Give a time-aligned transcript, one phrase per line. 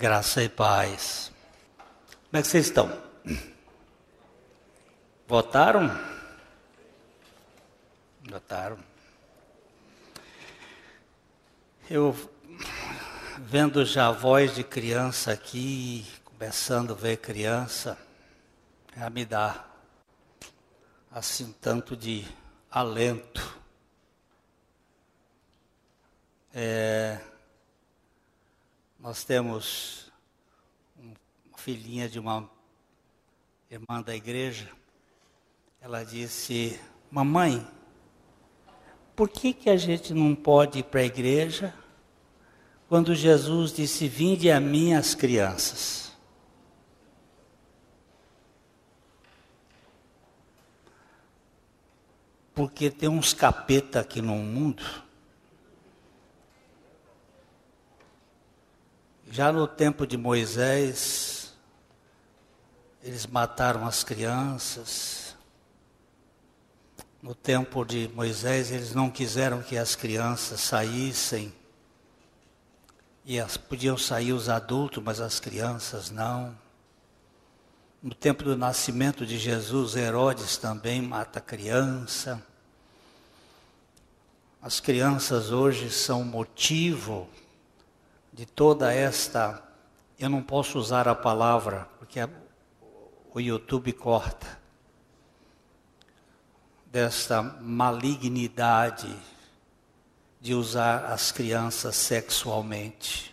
[0.00, 1.30] graça e paz.
[2.30, 2.90] Como é que vocês estão?
[5.28, 5.90] Votaram?
[8.26, 8.78] Votaram.
[11.90, 12.16] Eu
[13.40, 17.98] vendo já a voz de criança aqui, começando a ver criança,
[18.96, 19.66] já me dá
[21.12, 22.26] assim tanto de
[22.70, 23.60] alento.
[26.54, 27.20] É,
[29.00, 30.12] nós temos
[30.98, 32.48] uma filhinha de uma
[33.70, 34.68] irmã da igreja.
[35.80, 36.78] Ela disse:
[37.10, 37.66] Mamãe,
[39.16, 41.74] por que, que a gente não pode ir para a igreja
[42.90, 46.12] quando Jesus disse: Vinde a mim as crianças?
[52.54, 54.84] Porque tem uns capeta aqui no mundo
[59.32, 61.54] Já no tempo de Moisés,
[63.00, 65.36] eles mataram as crianças.
[67.22, 71.54] No tempo de Moisés, eles não quiseram que as crianças saíssem.
[73.24, 76.58] E as, podiam sair os adultos, mas as crianças não.
[78.02, 82.42] No tempo do nascimento de Jesus, Herodes também mata a criança.
[84.60, 87.30] As crianças hoje são motivo
[88.40, 89.62] de toda esta,
[90.18, 92.18] eu não posso usar a palavra, porque
[93.34, 94.58] o YouTube corta,
[96.86, 99.14] desta malignidade
[100.40, 103.30] de usar as crianças sexualmente.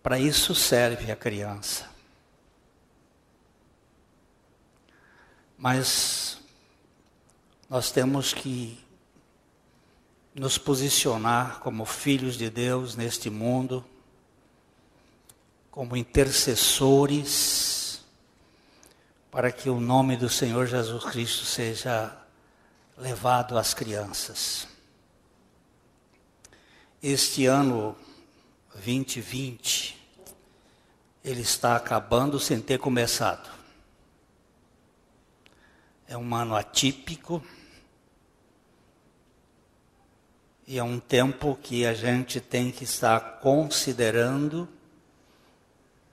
[0.00, 1.90] Para isso serve a criança.
[5.58, 6.17] Mas
[7.68, 8.78] nós temos que
[10.34, 13.84] nos posicionar como filhos de Deus neste mundo,
[15.70, 18.00] como intercessores,
[19.30, 22.16] para que o nome do Senhor Jesus Cristo seja
[22.96, 24.66] levado às crianças.
[27.02, 27.94] Este ano
[28.74, 29.94] 2020,
[31.22, 33.50] ele está acabando sem ter começado.
[36.08, 37.44] É um ano atípico
[40.70, 44.68] E é um tempo que a gente tem que estar considerando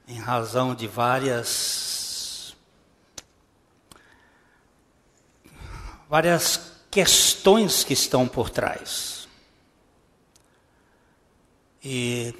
[0.07, 2.55] em razão de várias
[6.07, 9.27] várias questões que estão por trás.
[11.83, 12.33] E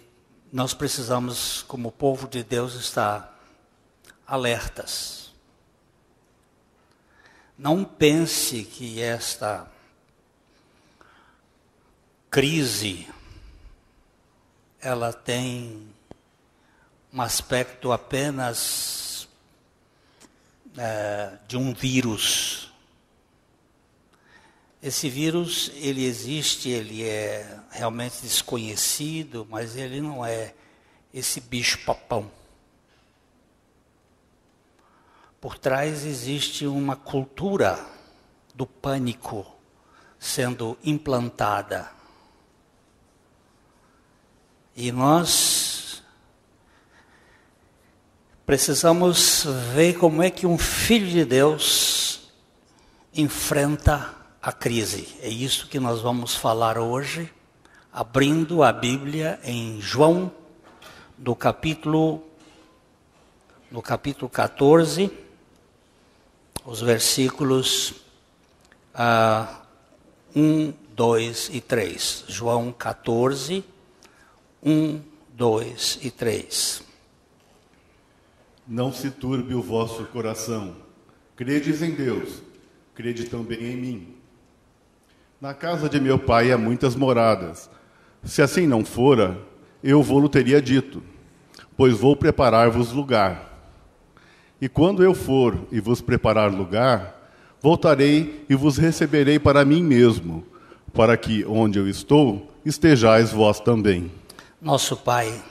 [0.54, 3.38] nós precisamos, como povo de Deus, estar
[4.25, 5.34] alertas.
[7.58, 9.70] Não pense que esta
[12.35, 13.07] crise,
[14.81, 15.88] ela tem
[17.13, 19.29] um aspecto apenas
[20.78, 22.69] é, de um vírus.
[24.84, 30.53] Esse vírus, ele existe, ele é realmente desconhecido, mas ele não é
[31.13, 32.29] esse bicho-papão.
[35.40, 37.79] Por trás existe uma cultura
[38.53, 39.50] do pânico
[40.19, 41.94] sendo implantada.
[44.75, 46.03] E nós
[48.46, 52.30] precisamos ver como é que um filho de Deus
[53.13, 55.16] enfrenta a crise.
[55.22, 57.31] É isso que nós vamos falar hoje,
[57.90, 60.30] abrindo a Bíblia em João,
[61.18, 62.22] no capítulo
[63.72, 65.09] no capítulo 14,
[66.66, 67.94] os versículos
[68.94, 69.62] ah,
[70.36, 72.25] 1, 2 e 3.
[72.28, 73.63] João 14,
[74.68, 75.00] 1,
[75.38, 76.81] 2 e 3.
[78.68, 80.76] Não se turbe o vosso coração.
[81.36, 82.42] Credes em Deus,
[82.96, 84.08] crede também em mim.
[85.40, 87.70] Na casa de meu pai há muitas moradas.
[88.24, 89.39] Se assim não fora,
[89.84, 91.04] eu vou-lo teria dito,
[91.78, 93.69] pois vou preparar-vos lugar.
[94.60, 97.31] E quando eu for e vos preparar lugar,
[97.62, 100.44] voltarei e vos receberei para mim mesmo,
[100.92, 104.10] para que onde eu estou, estejais vós também.
[104.65, 105.44] Nosso Pai,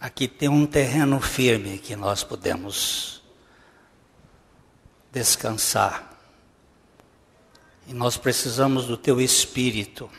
[0.00, 3.22] aqui tem um terreno firme que nós podemos
[5.12, 6.18] descansar.
[7.86, 10.10] E nós precisamos do Teu Espírito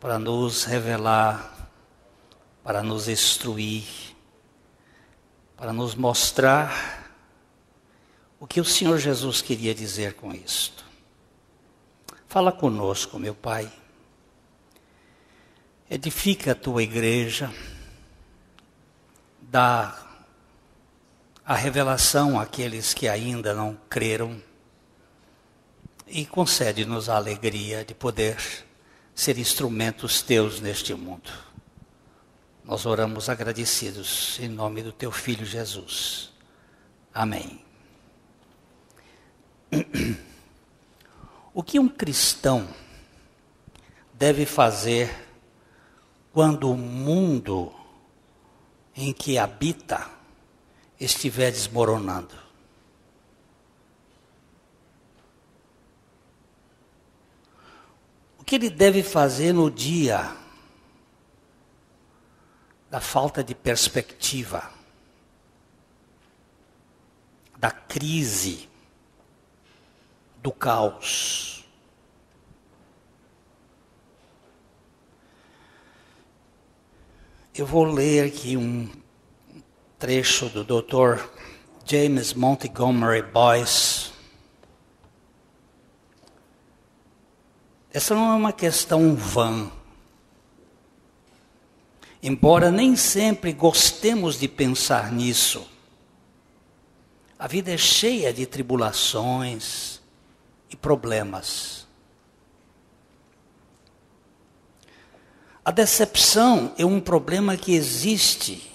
[0.00, 1.70] para nos revelar,
[2.64, 3.86] para nos instruir,
[5.56, 7.08] para nos mostrar
[8.40, 10.83] o que o Senhor Jesus queria dizer com isto.
[12.34, 13.72] Fala conosco, meu Pai.
[15.88, 17.54] Edifica a tua igreja,
[19.40, 19.96] dá
[21.46, 24.42] a revelação àqueles que ainda não creram
[26.08, 28.36] e concede-nos a alegria de poder
[29.14, 31.30] ser instrumentos teus neste mundo.
[32.64, 36.32] Nós oramos agradecidos em nome do teu filho Jesus.
[37.14, 37.64] Amém.
[41.56, 42.68] O que um cristão
[44.12, 45.08] deve fazer
[46.32, 47.72] quando o mundo
[48.92, 50.10] em que habita
[50.98, 52.34] estiver desmoronando?
[58.36, 60.36] O que ele deve fazer no dia
[62.90, 64.72] da falta de perspectiva,
[67.56, 68.68] da crise,
[70.44, 71.64] do caos?
[77.54, 78.90] Eu vou ler aqui um
[79.98, 81.24] trecho do Dr.
[81.86, 84.12] James Montgomery Boyce.
[87.90, 89.72] Essa não é uma questão vã.
[92.22, 95.66] Embora nem sempre gostemos de pensar nisso,
[97.38, 99.93] a vida é cheia de tribulações
[100.74, 101.86] e problemas.
[105.64, 108.70] A decepção é um problema que existe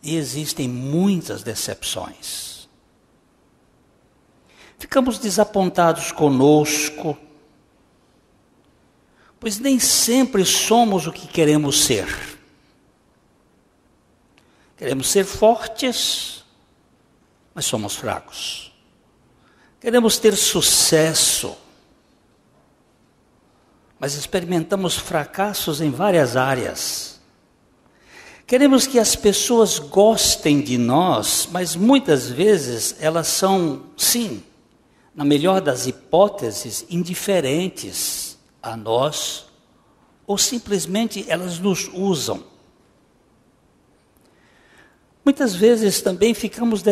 [0.00, 2.68] e existem muitas decepções.
[4.78, 7.18] Ficamos desapontados conosco,
[9.40, 12.38] pois nem sempre somos o que queremos ser.
[14.78, 16.44] Queremos ser fortes,
[17.52, 18.69] mas somos fracos.
[19.80, 21.56] Queremos ter sucesso,
[23.98, 27.18] mas experimentamos fracassos em várias áreas.
[28.46, 34.42] Queremos que as pessoas gostem de nós, mas muitas vezes elas são, sim,
[35.14, 39.46] na melhor das hipóteses, indiferentes a nós,
[40.26, 42.44] ou simplesmente elas nos usam.
[45.24, 46.82] Muitas vezes também ficamos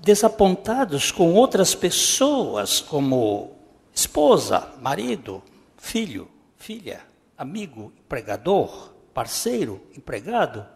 [0.00, 3.52] desapontados com outras pessoas, como
[3.94, 5.42] esposa, marido,
[5.76, 7.00] filho, filha,
[7.36, 10.66] amigo, empregador, parceiro, empregado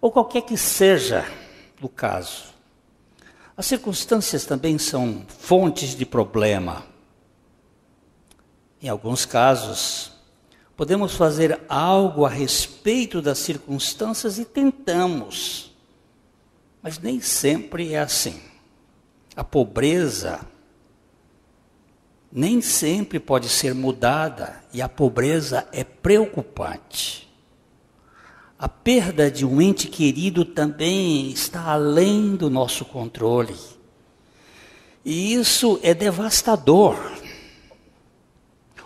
[0.00, 1.24] ou qualquer que seja
[1.80, 2.54] o caso.
[3.56, 6.84] As circunstâncias também são fontes de problema.
[8.82, 10.12] Em alguns casos,
[10.76, 15.73] podemos fazer algo a respeito das circunstâncias e tentamos,
[16.84, 18.38] mas nem sempre é assim.
[19.34, 20.46] A pobreza
[22.30, 27.26] nem sempre pode ser mudada e a pobreza é preocupante.
[28.58, 33.56] A perda de um ente querido também está além do nosso controle.
[35.02, 36.98] E isso é devastador.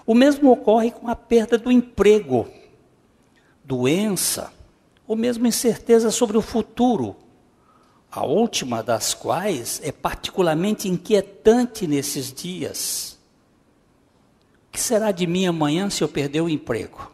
[0.07, 2.49] O mesmo ocorre com a perda do emprego,
[3.65, 4.53] doença,
[5.05, 7.17] ou mesmo incerteza sobre o futuro,
[8.11, 13.19] a última das quais é particularmente inquietante nesses dias.
[14.69, 17.13] O que será de mim amanhã se eu perder o emprego?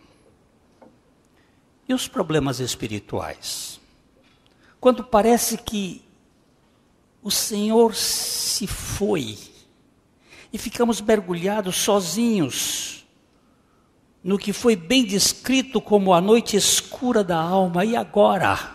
[1.89, 3.81] E os problemas espirituais?
[4.81, 6.03] Quando parece que
[7.23, 9.39] o Senhor se foi
[10.53, 13.05] e ficamos mergulhados sozinhos
[14.23, 18.74] no que foi bem descrito como a noite escura da alma, e agora?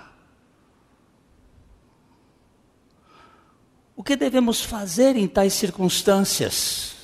[4.09, 6.95] Que devemos fazer em tais circunstâncias?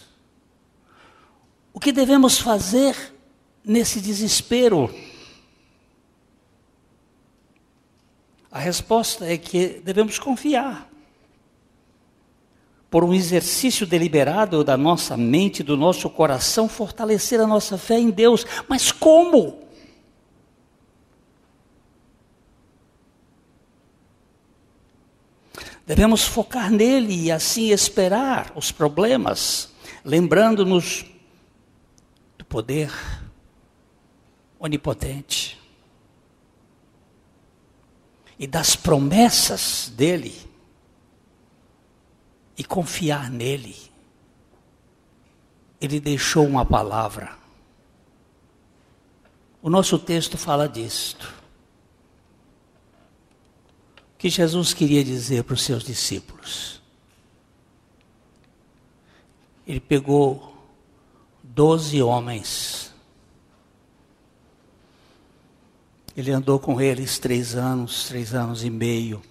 [1.72, 2.96] O que devemos fazer
[3.64, 4.92] nesse desespero?
[8.50, 10.90] A resposta é que devemos confiar.
[12.90, 18.10] Por um exercício deliberado da nossa mente, do nosso coração, fortalecer a nossa fé em
[18.10, 18.44] Deus.
[18.68, 19.65] Mas como?
[25.86, 29.72] Devemos focar nele e assim esperar os problemas,
[30.04, 31.06] lembrando-nos
[32.38, 32.92] do poder
[34.60, 35.62] onipotente
[38.40, 40.36] e das promessas dele
[42.58, 43.76] e confiar nele.
[45.80, 47.38] Ele deixou uma palavra.
[49.62, 51.35] O nosso texto fala disto.
[54.26, 56.82] Que Jesus queria dizer para os seus discípulos.
[59.68, 60.66] Ele pegou
[61.44, 62.92] doze homens.
[66.18, 69.22] Ele andou com eles três anos, três anos e meio.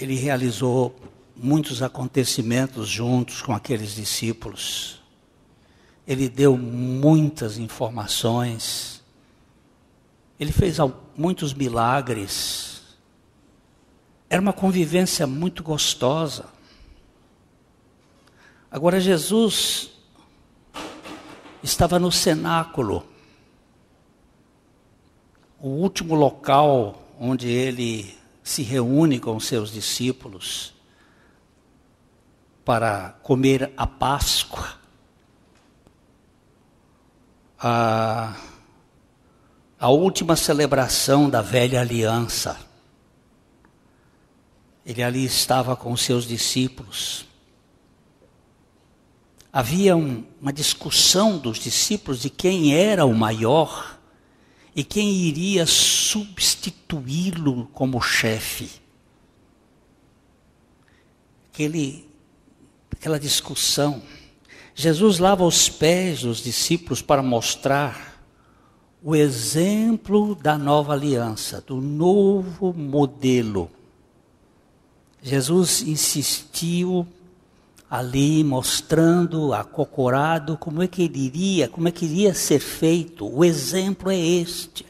[0.00, 0.98] Ele realizou
[1.36, 5.00] muitos acontecimentos juntos com aqueles discípulos.
[6.08, 8.99] Ele deu muitas informações.
[10.40, 10.78] Ele fez
[11.14, 12.80] muitos milagres.
[14.30, 16.46] Era uma convivência muito gostosa.
[18.70, 19.90] Agora, Jesus
[21.62, 23.04] estava no cenáculo,
[25.60, 30.72] o último local onde ele se reúne com seus discípulos
[32.64, 34.80] para comer a Páscoa.
[37.58, 38.34] A,
[39.80, 42.60] a última celebração da velha aliança.
[44.84, 47.24] Ele ali estava com seus discípulos.
[49.50, 53.98] Havia um, uma discussão dos discípulos de quem era o maior
[54.76, 58.70] e quem iria substituí-lo como chefe.
[61.50, 62.06] Aquele
[62.92, 64.02] aquela discussão.
[64.74, 68.09] Jesus lava os pés dos discípulos para mostrar
[69.02, 73.70] o exemplo da nova aliança, do novo modelo.
[75.22, 77.06] Jesus insistiu
[77.90, 83.26] ali mostrando acocorado como é que ele iria, como é que iria ser feito.
[83.26, 84.86] O exemplo é este.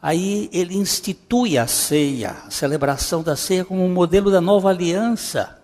[0.00, 5.58] Aí ele institui a ceia, a celebração da ceia como um modelo da nova aliança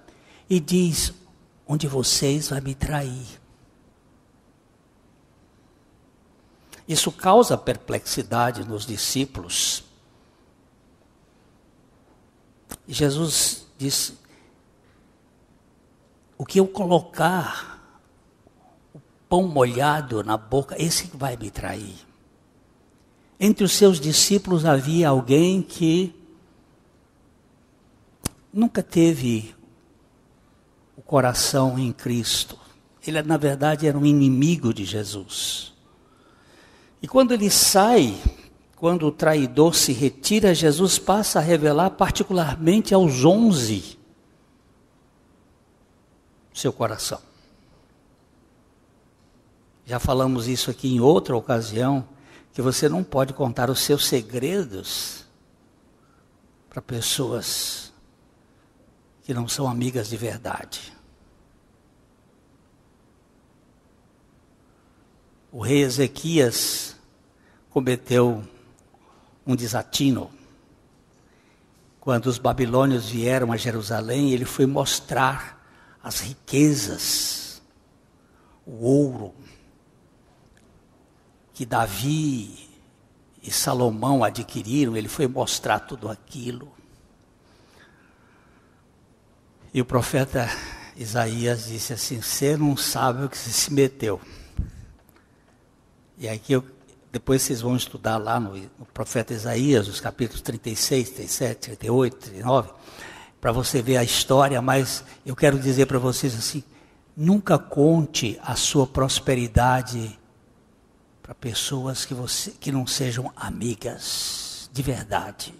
[0.48, 1.12] e diz:
[1.68, 3.38] um de vocês vai me trair.
[6.88, 9.84] Isso causa perplexidade nos discípulos.
[12.88, 14.18] Jesus disse:
[16.38, 17.78] O que eu colocar
[18.94, 21.94] o pão molhado na boca, esse vai me trair.
[23.38, 26.12] Entre os seus discípulos havia alguém que
[28.52, 29.54] nunca teve
[31.08, 32.58] coração em Cristo.
[33.04, 35.72] Ele, na verdade, era um inimigo de Jesus.
[37.00, 38.20] E quando ele sai,
[38.76, 43.98] quando o traidor se retira, Jesus passa a revelar particularmente aos onze
[46.52, 47.20] seu coração.
[49.86, 52.06] Já falamos isso aqui em outra ocasião,
[52.52, 55.24] que você não pode contar os seus segredos
[56.68, 57.92] para pessoas
[59.22, 60.97] que não são amigas de verdade.
[65.50, 66.96] O rei Ezequias
[67.70, 68.42] cometeu
[69.46, 70.30] um desatino.
[72.00, 75.58] Quando os babilônios vieram a Jerusalém, ele foi mostrar
[76.02, 77.60] as riquezas,
[78.66, 79.34] o ouro
[81.58, 82.68] que Davi
[83.42, 86.70] e Salomão adquiriram, ele foi mostrar tudo aquilo.
[89.74, 90.48] E o profeta
[90.96, 94.20] Isaías disse assim: Você não sabe o que você se meteu.
[96.18, 96.64] E aqui eu,
[97.12, 102.70] depois vocês vão estudar lá no, no profeta Isaías, os capítulos 36, 37, 38, 39,
[103.40, 106.64] para você ver a história, mas eu quero dizer para vocês assim:
[107.16, 110.18] nunca conte a sua prosperidade
[111.22, 115.54] para pessoas que, você, que não sejam amigas de verdade.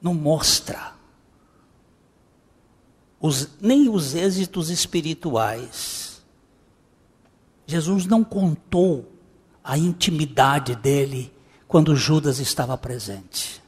[0.00, 0.94] Não mostra
[3.20, 6.05] os, nem os êxitos espirituais
[7.66, 9.12] Jesus não contou
[9.62, 11.32] a intimidade dele
[11.66, 13.60] quando Judas estava presente.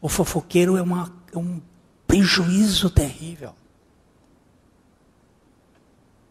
[0.00, 1.60] O fofoqueiro é, uma, é um
[2.06, 3.54] prejuízo terrível.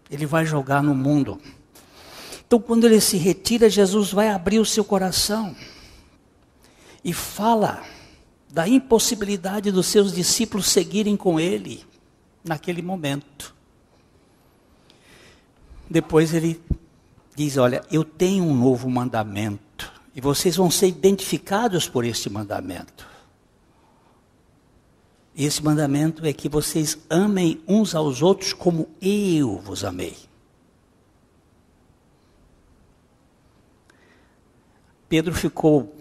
[0.09, 1.41] Ele vai jogar no mundo.
[2.45, 5.55] Então, quando ele se retira, Jesus vai abrir o seu coração
[7.01, 7.81] e fala
[8.51, 11.85] da impossibilidade dos seus discípulos seguirem com ele
[12.43, 13.55] naquele momento.
[15.91, 16.57] Depois ele
[17.35, 23.05] diz: Olha, eu tenho um novo mandamento, e vocês vão ser identificados por este mandamento.
[25.35, 30.15] Esse mandamento é que vocês amem uns aos outros como eu vos amei.
[35.09, 35.93] Pedro ficou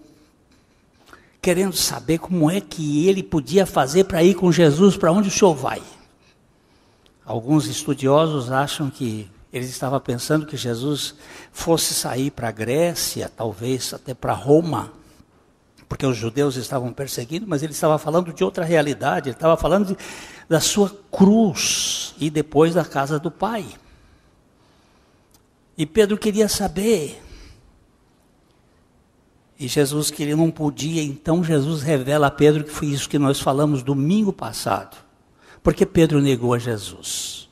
[1.43, 5.33] querendo saber como é que ele podia fazer para ir com Jesus, para onde o
[5.33, 5.83] senhor vai.
[7.25, 11.15] Alguns estudiosos acham que Eles estavam pensando que Jesus
[11.53, 14.93] fosse sair para a Grécia, talvez até para Roma,
[15.89, 19.89] porque os judeus estavam perseguindo, mas ele estava falando de outra realidade, ele estava falando
[19.89, 19.97] de,
[20.49, 23.67] da sua cruz e depois da casa do Pai.
[25.77, 27.21] E Pedro queria saber.
[29.59, 33.19] E Jesus que ele não podia, então Jesus revela a Pedro que foi isso que
[33.19, 34.97] nós falamos domingo passado.
[35.61, 37.50] Porque Pedro negou a Jesus.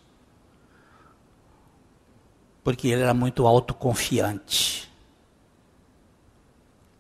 [2.68, 4.92] Porque ele era muito autoconfiante.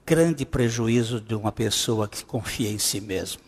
[0.06, 3.42] Grande prejuízo de uma pessoa que confia em si mesmo.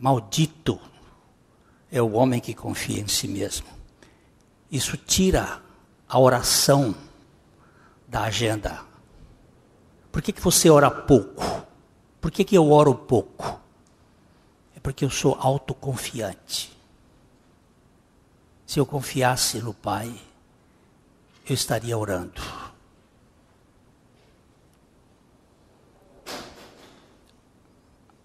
[0.00, 0.80] Maldito
[1.92, 3.68] é o homem que confia em si mesmo.
[4.68, 5.62] Isso tira
[6.08, 6.92] a oração
[8.08, 8.84] da agenda.
[10.10, 11.64] Por que, que você ora pouco?
[12.20, 13.60] Por que, que eu oro pouco?
[14.74, 16.76] É porque eu sou autoconfiante.
[18.68, 20.14] Se eu confiasse no Pai,
[21.48, 22.42] eu estaria orando.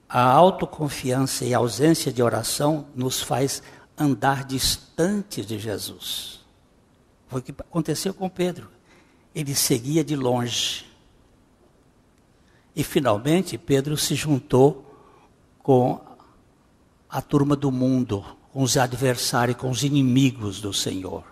[0.09, 3.63] A autoconfiança e a ausência de oração nos faz
[3.97, 6.41] andar distante de Jesus.
[7.29, 8.69] Foi o que aconteceu com Pedro.
[9.33, 10.85] Ele seguia de longe.
[12.75, 14.93] E finalmente Pedro se juntou
[15.59, 16.01] com
[17.09, 21.23] a turma do mundo, com os adversários, com os inimigos do Senhor.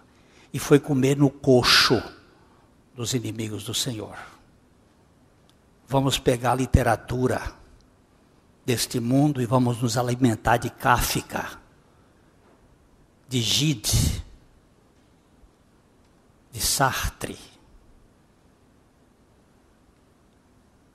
[0.52, 2.02] E foi comer no coxo
[2.96, 4.18] dos inimigos do Senhor.
[5.88, 7.54] Vamos pegar a literatura
[8.66, 11.60] deste mundo e vamos nos alimentar de Kafka,
[13.30, 14.24] de Gide,
[16.52, 17.38] de Sartre,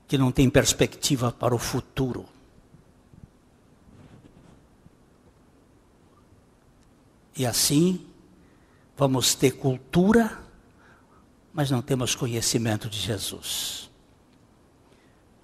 [0.08, 2.35] que não tem perspectiva para o futuro.
[7.36, 8.06] E assim,
[8.96, 10.38] vamos ter cultura,
[11.52, 13.90] mas não temos conhecimento de Jesus.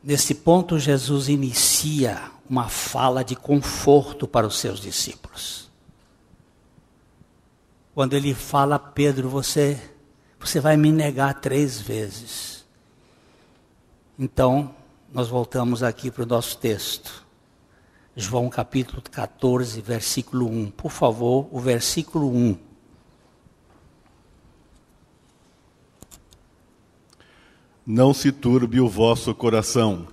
[0.03, 5.71] Nesse ponto, Jesus inicia uma fala de conforto para os seus discípulos.
[7.95, 9.81] Quando ele fala, Pedro, você,
[10.41, 12.65] você vai me negar três vezes.
[14.19, 14.75] Então,
[15.13, 17.25] nós voltamos aqui para o nosso texto.
[18.15, 20.71] João capítulo 14, versículo 1.
[20.73, 22.59] Por favor, o versículo 1.
[27.87, 30.07] Não se turbe o vosso coração.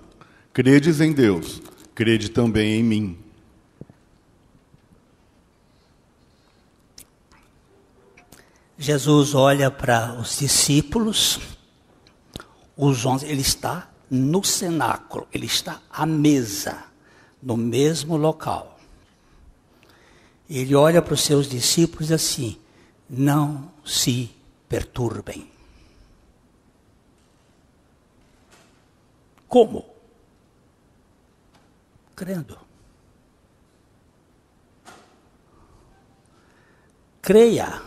[0.52, 1.62] Credes em Deus,
[1.94, 3.18] crede também em mim.
[8.76, 11.38] Jesus olha para os discípulos,
[12.74, 16.89] os onze, ele está no cenáculo, ele está à mesa,
[17.42, 18.78] no mesmo local.
[20.48, 22.58] Ele olha para os seus discípulos assim:
[23.08, 24.34] não se
[24.68, 25.50] perturbem.
[29.48, 29.84] Como?
[32.14, 32.58] Crendo.
[37.20, 37.82] Creia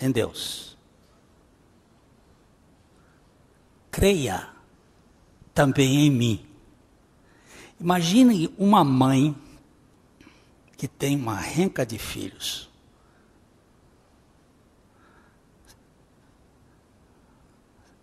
[0.00, 0.76] em Deus.
[3.90, 4.48] Creia
[5.54, 6.51] também em mim.
[7.82, 9.34] Imagine uma mãe
[10.76, 12.70] que tem uma renca de filhos.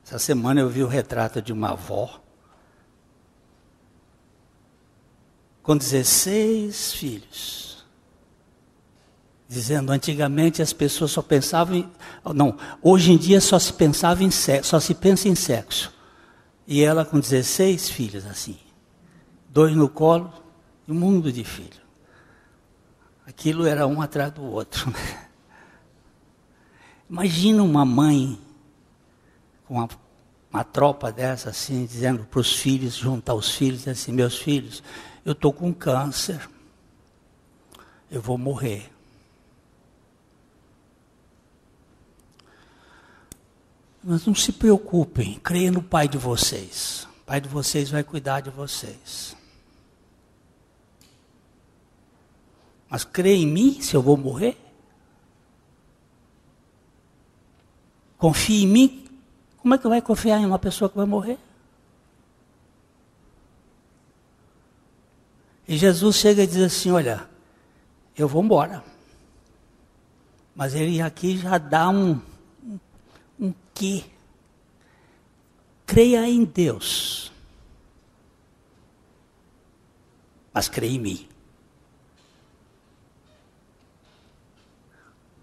[0.04, 2.20] Essa semana eu vi o retrato de uma avó
[5.64, 7.86] com 16 filhos.
[9.48, 11.90] Dizendo, antigamente as pessoas só pensavam em.
[12.36, 15.94] Não, hoje em dia só se pensava em sexo, só se pensa em sexo.
[16.68, 18.60] E ela com 16 filhos, assim.
[19.50, 20.32] Dois no colo
[20.88, 21.82] e um mundo de filhos.
[23.26, 24.90] Aquilo era um atrás do outro.
[24.92, 25.28] Né?
[27.10, 28.40] Imagina uma mãe
[29.66, 29.90] com uma,
[30.52, 34.84] uma tropa dessa assim, dizendo para os filhos, juntar os filhos, assim, meus filhos,
[35.26, 36.48] eu estou com câncer,
[38.10, 38.92] eu vou morrer.
[44.04, 47.08] Mas não se preocupem, creia no Pai de vocês.
[47.22, 49.36] O Pai de vocês vai cuidar de vocês.
[52.90, 54.58] Mas creia em mim se eu vou morrer?
[58.18, 59.10] Confie em mim
[59.58, 61.38] como é que vai confiar em uma pessoa que vai morrer?
[65.68, 67.30] E Jesus chega e diz assim: Olha,
[68.18, 68.84] eu vou embora.
[70.56, 72.20] Mas ele aqui já dá um,
[72.64, 72.80] um,
[73.40, 74.04] um quê?
[75.86, 77.32] Creia em Deus.
[80.54, 81.29] Mas creia em mim.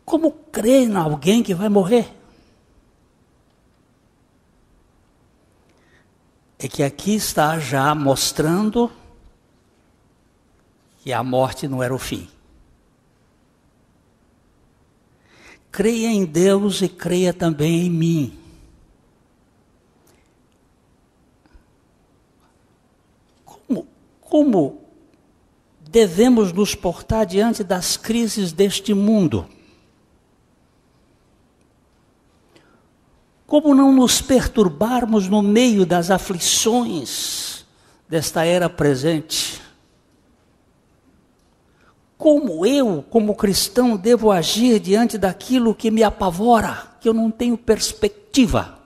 [0.07, 2.09] Como crer em alguém que vai morrer?
[6.61, 8.91] É que aqui está já mostrando
[10.99, 12.29] que a morte não era o fim.
[15.73, 18.39] Creia em Deus e creia também em mim.
[23.45, 23.89] Como,
[24.21, 24.81] como
[25.81, 29.56] devemos nos portar diante das crises deste mundo?
[33.47, 37.65] Como não nos perturbarmos no meio das aflições
[38.09, 39.63] desta era presente?
[42.19, 47.57] Como eu, como cristão, devo agir diante daquilo que me apavora, que eu não tenho
[47.57, 48.81] perspectiva?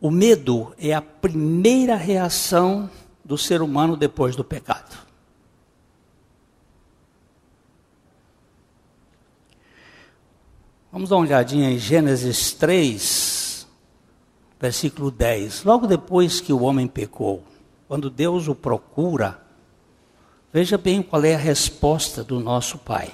[0.00, 2.88] O medo é a primeira reação
[3.24, 5.05] do ser humano depois do pecado.
[10.96, 13.66] Vamos dar uma olhadinha em Gênesis 3,
[14.58, 15.62] versículo 10.
[15.62, 17.44] Logo depois que o homem pecou.
[17.86, 19.38] Quando Deus o procura,
[20.50, 23.12] veja bem qual é a resposta do nosso Pai.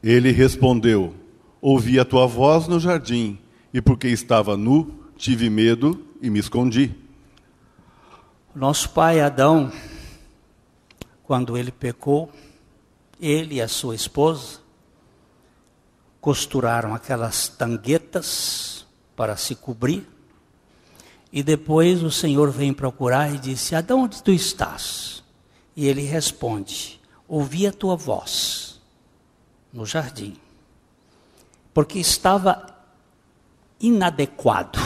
[0.00, 1.14] Ele respondeu:
[1.60, 3.36] Ouvi a tua voz no jardim,
[3.74, 6.94] e porque estava nu, tive medo e me escondi.
[8.54, 9.72] Nosso pai Adão,
[11.24, 12.30] quando ele pecou,
[13.20, 14.67] ele e a sua esposa
[16.20, 20.06] costuraram aquelas tanguetas para se cobrir
[21.32, 25.22] e depois o Senhor vem procurar e disse: Adão, onde tu estás?
[25.76, 28.80] E ele responde: Ouvi a tua voz
[29.72, 30.36] no jardim,
[31.74, 32.74] porque estava
[33.78, 34.78] inadequado.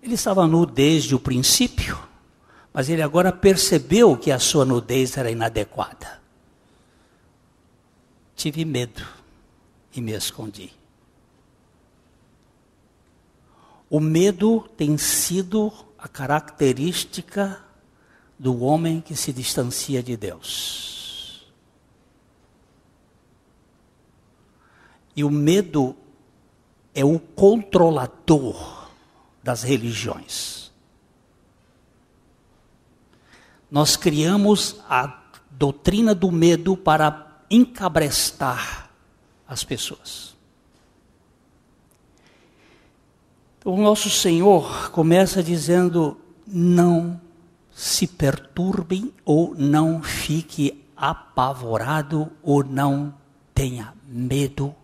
[0.00, 1.98] Ele estava nu desde o princípio,
[2.72, 6.22] mas ele agora percebeu que a sua nudez era inadequada.
[8.36, 9.02] Tive medo
[9.94, 10.70] e me escondi.
[13.88, 17.64] O medo tem sido a característica
[18.38, 21.50] do homem que se distancia de Deus.
[25.14, 25.96] E o medo
[26.94, 28.90] é o controlador
[29.42, 30.70] das religiões.
[33.70, 37.10] Nós criamos a doutrina do medo para
[37.50, 38.90] encabrestar
[39.46, 40.34] as pessoas.
[43.64, 47.20] O nosso Senhor começa dizendo: não
[47.74, 53.14] se perturbem ou não fique apavorado ou não
[53.54, 54.74] tenha medo.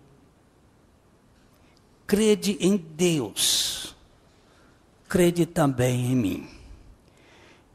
[2.06, 3.94] Crede em Deus,
[5.08, 6.61] crede também em mim.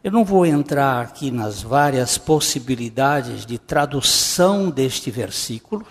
[0.04, 5.86] Eu não vou entrar aqui nas várias possibilidades de tradução deste versículo,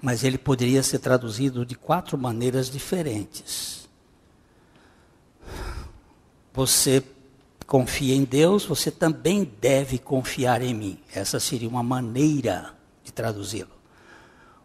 [0.00, 3.88] mas ele poderia ser traduzido de quatro maneiras diferentes.
[6.52, 7.02] Você
[7.66, 10.98] confia em Deus, você também deve confiar em mim.
[11.14, 13.70] Essa seria uma maneira de traduzi-lo.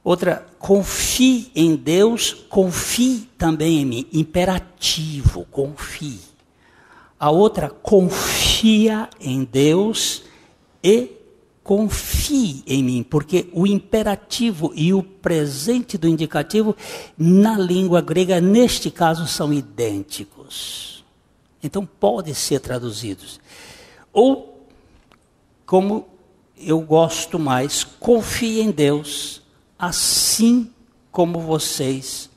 [0.04, 4.08] Outra, confie em Deus, confie também em mim.
[4.14, 6.35] Imperativo, confie.
[7.20, 10.24] A outra, confia em Deus
[10.84, 11.12] e
[11.64, 16.76] confie em mim, porque o imperativo e o presente do indicativo
[17.18, 21.04] na língua grega, neste caso, são idênticos.
[21.64, 23.40] Então, podem ser traduzidos.
[24.14, 24.68] Ou,
[25.66, 26.08] como
[26.56, 29.42] eu gosto mais, confie em Deus,
[29.80, 30.72] assim
[31.12, 32.30] como vocês.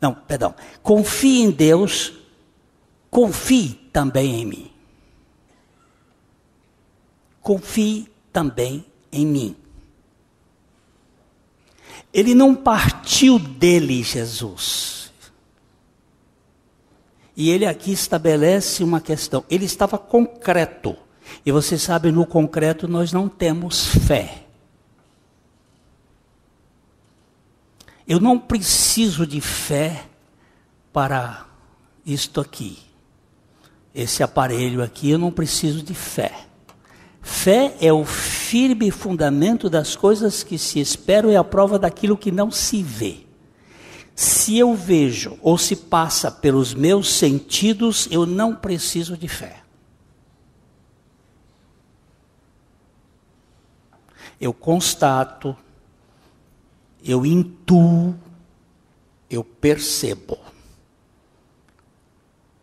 [0.00, 0.54] Não, perdão.
[0.82, 2.12] Confie em Deus,
[3.10, 4.70] confie também em mim
[7.40, 9.56] confie também em mim.
[12.12, 15.12] Ele não partiu dele, Jesus.
[17.36, 19.44] E ele aqui estabelece uma questão.
[19.48, 20.96] Ele estava concreto.
[21.46, 24.44] E você sabe, no concreto nós não temos fé.
[28.10, 30.04] Eu não preciso de fé
[30.92, 31.46] para
[32.04, 32.76] isto aqui.
[33.94, 36.46] Esse aparelho aqui, eu não preciso de fé.
[37.22, 42.32] Fé é o firme fundamento das coisas que se esperam e a prova daquilo que
[42.32, 43.18] não se vê.
[44.12, 49.62] Se eu vejo ou se passa pelos meus sentidos, eu não preciso de fé.
[54.40, 55.56] Eu constato,
[57.04, 58.14] eu intuo,
[59.28, 60.38] eu percebo.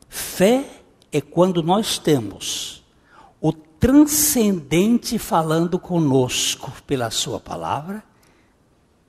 [0.08, 2.84] Fé é quando nós temos
[3.40, 8.04] o transcendente falando conosco pela Sua palavra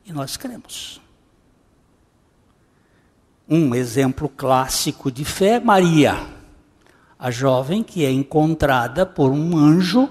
[0.04, 1.00] e nós cremos.
[3.48, 6.26] Um exemplo clássico de fé Maria,
[7.18, 10.10] a jovem que é encontrada por um anjo.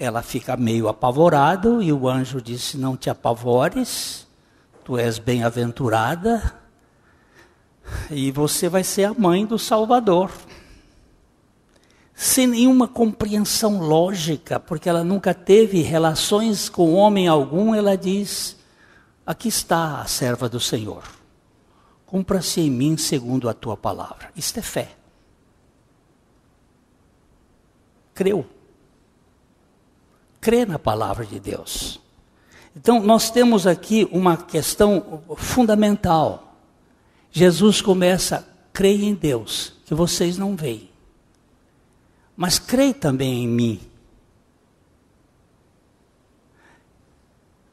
[0.00, 4.26] Ela fica meio apavorada e o anjo disse: Não te apavores,
[4.82, 6.58] tu és bem-aventurada
[8.10, 10.30] e você vai ser a mãe do Salvador.
[12.14, 18.56] Sem nenhuma compreensão lógica, porque ela nunca teve relações com homem algum, ela diz:
[19.24, 21.02] Aqui está a serva do Senhor.
[22.04, 24.30] Cumpra-se em mim segundo a tua palavra.
[24.34, 24.96] Isto é fé.
[28.14, 28.59] Creu.
[30.40, 32.00] Crê na palavra de Deus.
[32.74, 36.56] Então, nós temos aqui uma questão fundamental.
[37.30, 40.88] Jesus começa, creia em Deus, que vocês não veem.
[42.36, 43.80] Mas creia também em mim.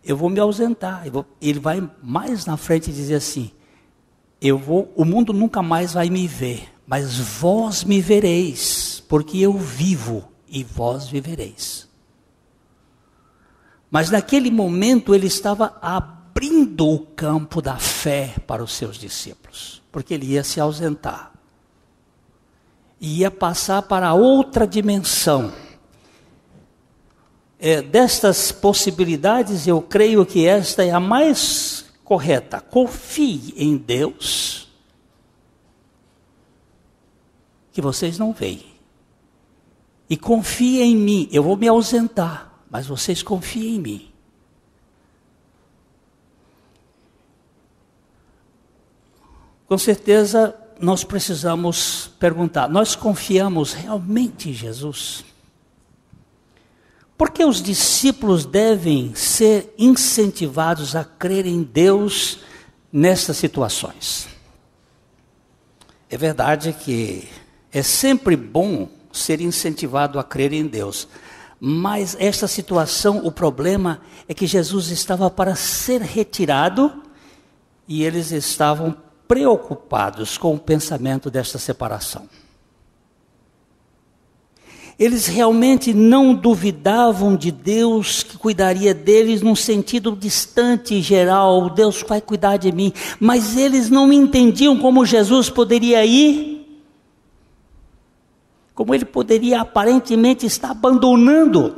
[0.04, 1.04] Eu vou me ausentar.
[1.42, 3.52] Ele vai mais na frente dizer assim:
[4.42, 9.54] Eu vou, o mundo nunca mais vai me ver, mas vós me vereis, porque eu
[9.54, 11.87] vivo e vós vivereis.
[13.90, 20.14] Mas naquele momento ele estava abrindo o campo da fé para os seus discípulos, porque
[20.14, 21.32] ele ia se ausentar.
[23.00, 25.54] E ia passar para outra dimensão.
[27.60, 32.62] É, destas possibilidades, eu creio que esta é a mais correta.
[32.62, 34.68] Confie em Deus,
[37.72, 38.66] que vocês não veem.
[40.10, 41.28] E confie em mim.
[41.32, 44.12] Eu vou me ausentar, mas vocês confiem em mim.
[49.68, 55.26] Com certeza nós precisamos perguntar: nós confiamos realmente em Jesus?
[57.18, 62.40] Por que os discípulos devem ser incentivados a crer em Deus
[62.94, 64.28] nessas situações?
[66.10, 67.28] É verdade que
[67.72, 71.08] é sempre bom ser incentivado a crer em Deus,
[71.60, 77.02] mas esta situação, o problema é que Jesus estava para ser retirado
[77.88, 78.96] e eles estavam
[79.28, 82.30] preocupados com o pensamento desta separação.
[85.00, 92.04] Eles realmente não duvidavam de Deus que cuidaria deles num sentido distante e geral, Deus
[92.08, 96.57] vai cuidar de mim, mas eles não entendiam como Jesus poderia ir,
[98.78, 101.76] como ele poderia aparentemente estar abandonando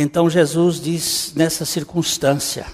[0.00, 2.66] Então Jesus diz nessa circunstância: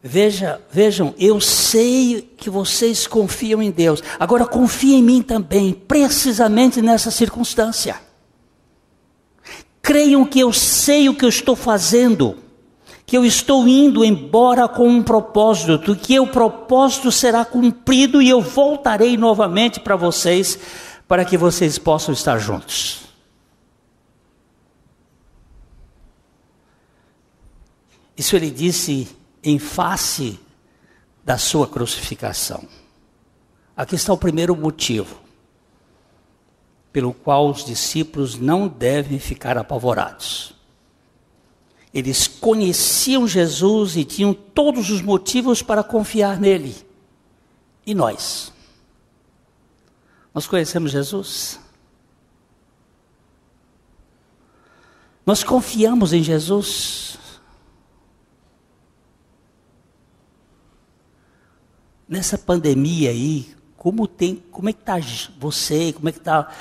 [0.00, 4.00] Veja, vejam, eu sei que vocês confiam em Deus.
[4.20, 8.00] Agora confiem em mim também, precisamente nessa circunstância.
[9.82, 12.36] Creiam que eu sei o que eu estou fazendo,
[13.12, 18.40] que eu estou indo embora com um propósito, que o propósito será cumprido e eu
[18.40, 20.58] voltarei novamente para vocês,
[21.06, 23.02] para que vocês possam estar juntos.
[28.16, 30.40] Isso ele disse em face
[31.22, 32.66] da sua crucificação.
[33.76, 35.20] Aqui está o primeiro motivo
[36.90, 40.61] pelo qual os discípulos não devem ficar apavorados.
[41.92, 46.74] Eles conheciam Jesus e tinham todos os motivos para confiar nele.
[47.86, 48.52] E nós?
[50.34, 51.60] Nós conhecemos Jesus?
[55.26, 57.12] Nós confiamos em Jesus?
[62.12, 64.98] nessa pandemia aí, como tem, como é que está
[65.38, 66.52] você, como é que está,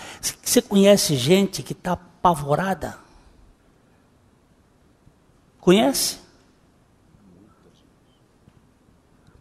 [0.41, 2.97] você conhece gente que está apavorada?
[5.61, 6.17] Conhece?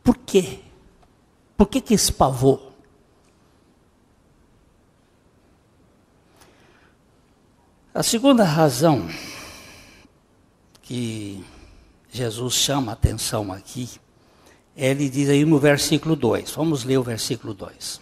[0.04, 0.60] Por quê?
[1.56, 2.70] Por que, que esse pavor?
[7.92, 9.08] A segunda razão
[10.80, 11.44] que
[12.10, 13.88] Jesus chama a atenção aqui
[14.76, 16.52] ele diz aí no versículo 2.
[16.52, 18.00] Vamos ler o versículo 2.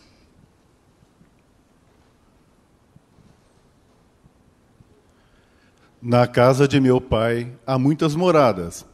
[6.01, 8.87] Na casa de meu pai há muitas moradas.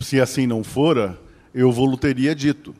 [0.00, 1.18] Se assim não fora,
[1.54, 2.74] eu vou teria dito,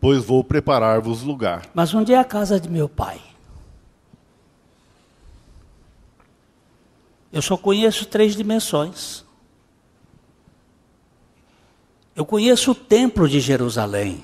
[0.00, 1.66] pois vou preparar-vos lugar.
[1.74, 3.20] Mas onde é a casa de meu pai?
[7.32, 9.24] Eu só conheço três dimensões.
[12.14, 14.22] Eu conheço o templo de Jerusalém.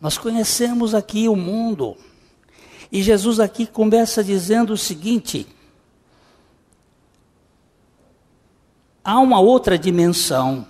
[0.00, 1.96] Nós conhecemos aqui o mundo.
[2.90, 5.46] E Jesus aqui começa dizendo o seguinte:
[9.04, 10.66] há uma outra dimensão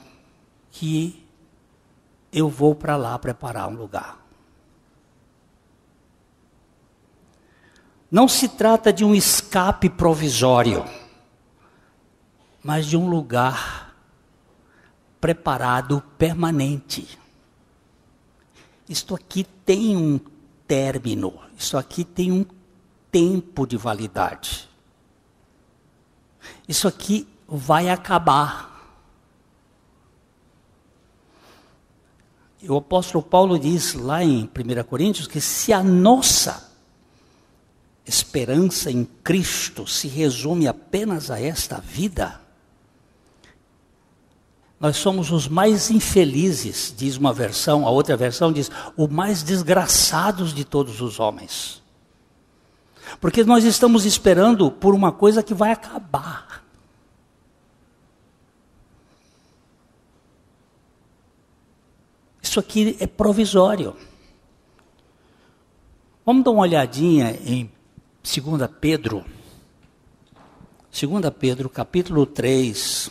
[0.70, 1.26] que
[2.32, 4.18] eu vou para lá preparar um lugar.
[8.10, 10.84] Não se trata de um escape provisório,
[12.62, 13.94] mas de um lugar
[15.20, 17.18] preparado permanente.
[18.88, 20.20] Isto aqui tem um
[20.66, 22.44] término, isso aqui tem um
[23.10, 24.68] tempo de validade.
[26.68, 28.70] Isso aqui vai acabar.
[32.62, 36.72] E o apóstolo Paulo diz lá em 1 Coríntios que se a nossa
[38.06, 42.40] esperança em Cristo se resume apenas a esta vida,
[44.80, 50.54] nós somos os mais infelizes, diz uma versão, a outra versão diz, os mais desgraçados
[50.54, 51.82] de todos os homens.
[53.20, 56.51] Porque nós estamos esperando por uma coisa que vai acabar.
[62.52, 63.96] Isso aqui é provisório.
[66.22, 67.70] Vamos dar uma olhadinha em
[68.22, 69.24] 2 Pedro,
[70.90, 73.10] 2 Pedro, capítulo 3,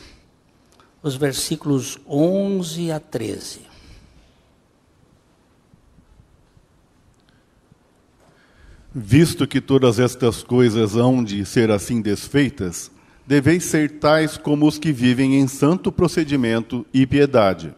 [1.01, 3.61] os versículos 11 a 13.
[8.93, 12.91] Visto que todas estas coisas hão de ser assim desfeitas,
[13.25, 17.73] deveis ser tais como os que vivem em santo procedimento e piedade,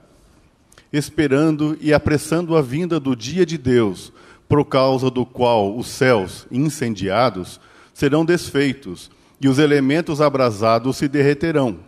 [0.93, 4.13] esperando e apressando a vinda do dia de Deus,
[4.47, 7.59] por causa do qual os céus, incendiados,
[7.91, 9.09] serão desfeitos
[9.41, 11.79] e os elementos abrasados se derreterão.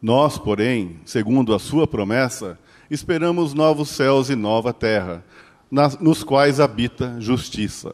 [0.00, 2.56] Nós, porém, segundo a sua promessa,
[2.88, 5.24] esperamos novos céus e nova terra,
[6.00, 7.92] nos quais habita justiça.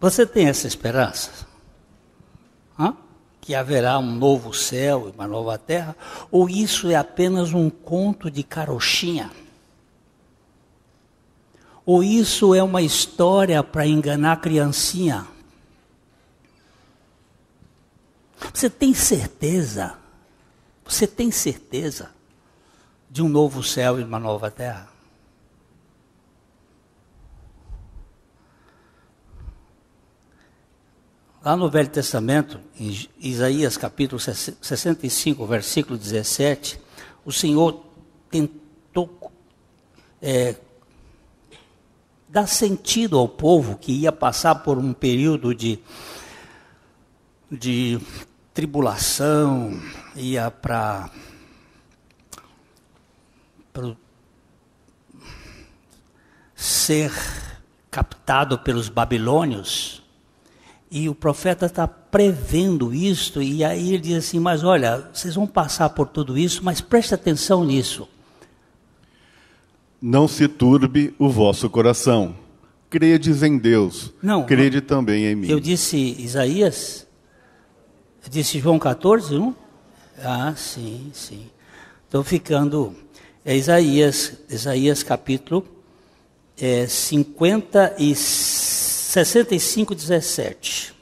[0.00, 1.46] Você tem essa esperança?
[3.46, 5.94] Que haverá um novo céu e uma nova terra?
[6.32, 9.30] Ou isso é apenas um conto de carochinha?
[11.84, 15.28] Ou isso é uma história para enganar a criancinha?
[18.52, 19.96] Você tem certeza?
[20.84, 22.10] Você tem certeza
[23.08, 24.95] de um novo céu e uma nova terra?
[31.46, 36.76] Lá no Velho Testamento, em Isaías capítulo 65, versículo 17,
[37.24, 37.84] o Senhor
[38.28, 39.30] tentou
[40.20, 40.56] é,
[42.28, 45.78] dar sentido ao povo que ia passar por um período de,
[47.48, 48.00] de
[48.52, 49.80] tribulação,
[50.16, 51.08] ia para
[56.56, 57.12] ser
[57.88, 60.05] captado pelos babilônios.
[60.90, 65.46] E o profeta está prevendo isto, e aí ele diz assim: Mas olha, vocês vão
[65.46, 68.08] passar por tudo isso, mas preste atenção nisso.
[70.00, 72.36] Não se turbe o vosso coração.
[72.88, 74.12] Credes em Deus.
[74.22, 74.44] Não.
[74.44, 75.48] Crede também em mim.
[75.48, 77.06] Eu disse Isaías?
[78.24, 79.56] Eu disse João 14, não?
[80.22, 81.50] Ah, sim, sim.
[82.04, 82.94] Estou ficando.
[83.44, 85.66] É Isaías, Isaías capítulo
[86.60, 88.14] é, 50 e
[89.24, 90.94] 65, 17.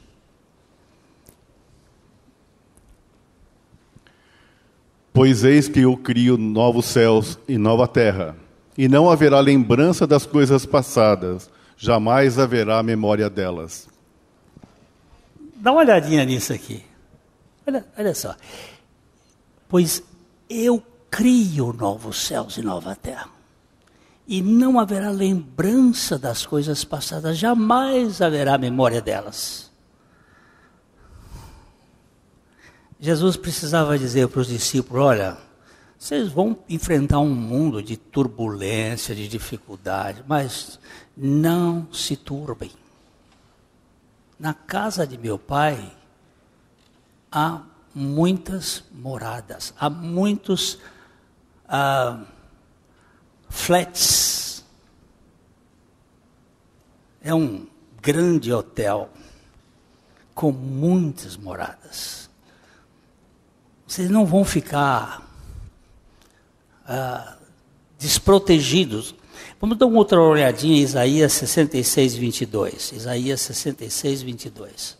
[5.11, 8.37] Pois eis que eu crio novos céus e nova terra
[8.77, 13.89] e não haverá lembrança das coisas passadas, jamais haverá memória delas.
[15.57, 16.85] Dá uma olhadinha nisso aqui.
[17.67, 18.33] Olha, olha só.
[19.67, 20.01] Pois
[20.49, 23.34] eu crio novos céus e nova terra.
[24.27, 29.71] E não haverá lembrança das coisas passadas, jamais haverá memória delas.
[32.99, 35.37] Jesus precisava dizer para os discípulos: olha,
[35.97, 40.79] vocês vão enfrentar um mundo de turbulência, de dificuldade, mas
[41.15, 42.71] não se turbem.
[44.39, 45.91] Na casa de meu pai
[47.31, 47.61] há
[47.93, 50.79] muitas moradas, há muitos
[51.65, 52.25] uh,
[53.49, 54.63] flats.
[57.21, 57.67] É um
[58.01, 59.09] grande hotel
[60.33, 62.29] com muitas moradas.
[63.87, 65.25] Vocês não vão ficar
[66.87, 67.37] ah,
[67.97, 69.15] desprotegidos.
[69.59, 72.91] Vamos dar uma outra olhadinha em Isaías 66, 22.
[72.91, 74.97] Isaías 66, 22.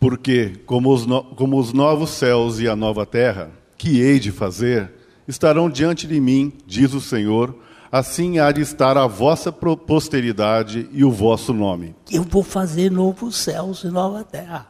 [0.00, 4.30] Porque, como os, no, como os novos céus e a nova terra, que hei de
[4.30, 4.92] fazer,
[5.28, 7.54] estarão diante de mim, diz o Senhor,
[7.92, 11.94] assim há de estar a vossa posteridade e o vosso nome.
[12.10, 14.66] Eu vou fazer novos céus e nova terra.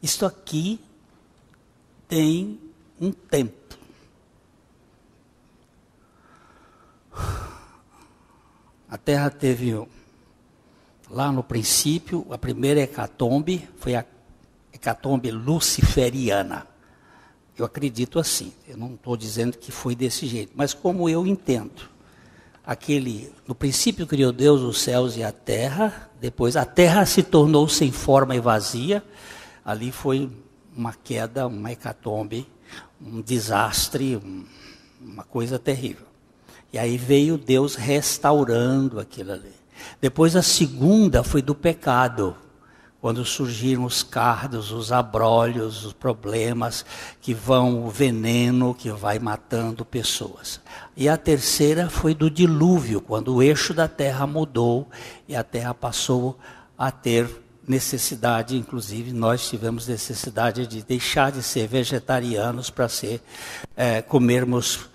[0.00, 0.80] Isto aqui
[2.08, 2.58] tem
[3.00, 3.76] um tempo.
[8.88, 9.74] A terra teve
[11.10, 14.04] lá no princípio, a primeira hecatombe foi a
[14.72, 16.71] hecatombe luciferiana.
[17.62, 18.52] Eu acredito assim.
[18.66, 21.92] Eu não estou dizendo que foi desse jeito, mas como eu entendo.
[22.66, 27.68] Aquele, no princípio criou Deus os céus e a terra, depois a terra se tornou
[27.68, 29.00] sem forma e vazia.
[29.64, 30.28] Ali foi
[30.76, 32.48] uma queda, uma hecatombe,
[33.00, 34.20] um desastre,
[35.00, 36.06] uma coisa terrível.
[36.72, 39.54] E aí veio Deus restaurando aquilo ali.
[40.00, 42.36] Depois a segunda foi do pecado,
[43.02, 46.86] quando surgiram os cardos, os abrolhos, os problemas
[47.20, 50.60] que vão, o veneno que vai matando pessoas.
[50.96, 54.88] E a terceira foi do dilúvio, quando o eixo da terra mudou
[55.26, 56.38] e a terra passou
[56.78, 57.28] a ter
[57.66, 63.20] necessidade, inclusive nós tivemos necessidade de deixar de ser vegetarianos para ser
[63.76, 64.88] é, comermos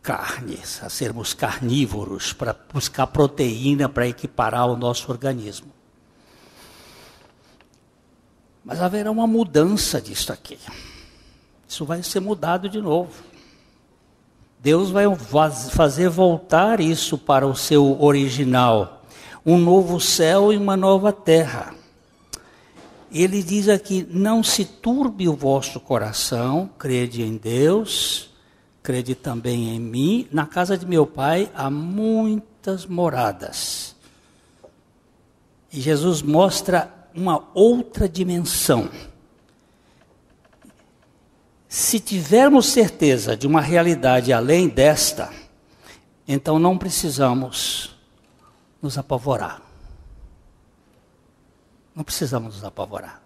[0.00, 5.79] carnes, a sermos carnívoros, para buscar proteína para equiparar o nosso organismo.
[8.70, 10.58] Mas haverá uma mudança disso aqui.
[11.68, 13.22] Isso vai ser mudado de novo.
[14.60, 15.04] Deus vai
[15.70, 19.04] fazer voltar isso para o seu original.
[19.44, 21.74] Um novo céu e uma nova terra.
[23.12, 28.30] Ele diz aqui: não se turbe o vosso coração, crede em Deus
[28.82, 30.28] crede também em mim.
[30.32, 33.94] Na casa de meu pai há muitas moradas.
[35.72, 38.88] E Jesus mostra uma outra dimensão.
[41.68, 45.30] Se tivermos certeza de uma realidade além desta,
[46.26, 47.96] então não precisamos
[48.82, 49.62] nos apavorar.
[51.94, 53.22] Não precisamos nos apavorar.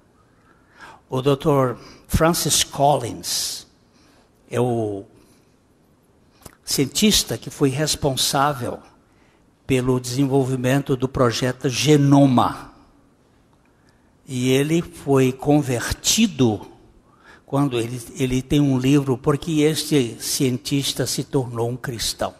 [1.09, 1.78] O Dr.
[2.09, 3.66] Francis Collins
[4.51, 5.05] é o
[6.64, 8.78] cientista que foi responsável
[9.66, 12.73] pelo desenvolvimento do projeto Genoma.
[14.26, 16.66] E ele foi convertido
[17.44, 22.34] quando ele, ele tem um livro, porque este cientista se tornou um cristão.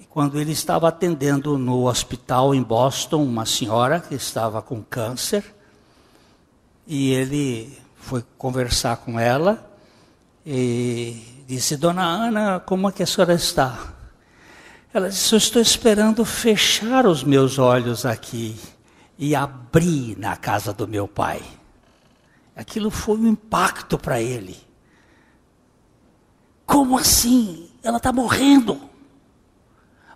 [0.00, 5.44] E quando ele estava atendendo no hospital em Boston, uma senhora que estava com câncer,
[6.86, 9.70] e ele foi conversar com ela,
[10.44, 13.92] e Disse, Dona Ana, como é que a senhora está?
[14.94, 18.56] Ela disse, eu estou esperando fechar os meus olhos aqui
[19.18, 21.42] e abrir na casa do meu pai.
[22.54, 24.56] Aquilo foi um impacto para ele.
[26.66, 27.68] Como assim?
[27.82, 28.80] Ela está morrendo.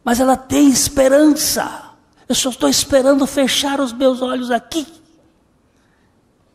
[0.05, 1.93] Mas ela tem esperança.
[2.29, 4.87] Eu só estou esperando fechar os meus olhos aqui.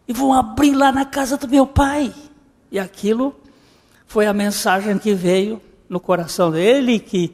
[0.08, 2.14] E vou abrir lá na casa do meu pai.
[2.72, 3.36] E aquilo
[4.06, 7.34] foi a mensagem que veio no coração dele, que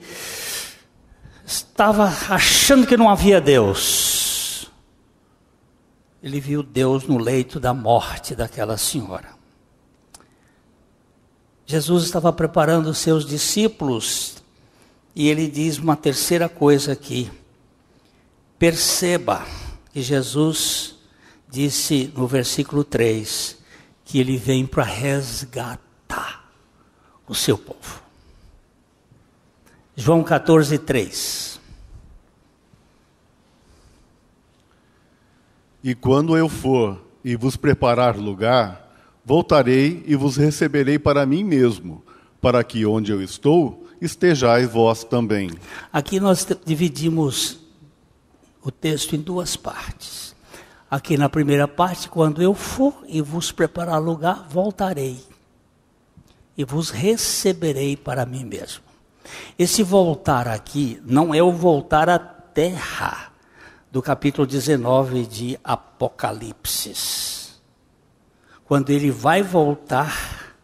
[1.45, 4.16] estava achando que não havia Deus.
[6.21, 9.35] Ele viu Deus no leito da morte daquela senhora.
[11.65, 14.37] Jesus estava preparando os seus discípulos
[15.13, 17.29] e ele diz uma terceira coisa aqui.
[18.57, 19.45] Perceba
[19.91, 20.95] que Jesus
[21.49, 23.57] disse no versículo 3
[24.05, 26.49] que ele vem para resgatar
[27.27, 28.01] o seu povo.
[29.95, 31.56] João 14, 3.
[35.83, 38.91] E quando eu for e vos preparar lugar,
[39.23, 42.03] voltarei e vos receberei para mim mesmo,
[42.41, 45.51] para que onde eu estou, estejais vós também.
[45.91, 47.59] Aqui nós dividimos
[48.61, 50.35] o texto em duas partes.
[50.89, 55.19] Aqui na primeira parte, quando eu for e vos preparar lugar, voltarei
[56.57, 58.83] e vos receberei para mim mesmo.
[59.59, 63.31] Esse voltar aqui não é o voltar à terra
[63.91, 66.93] do capítulo 19 de Apocalipse.
[68.65, 70.55] Quando ele vai voltar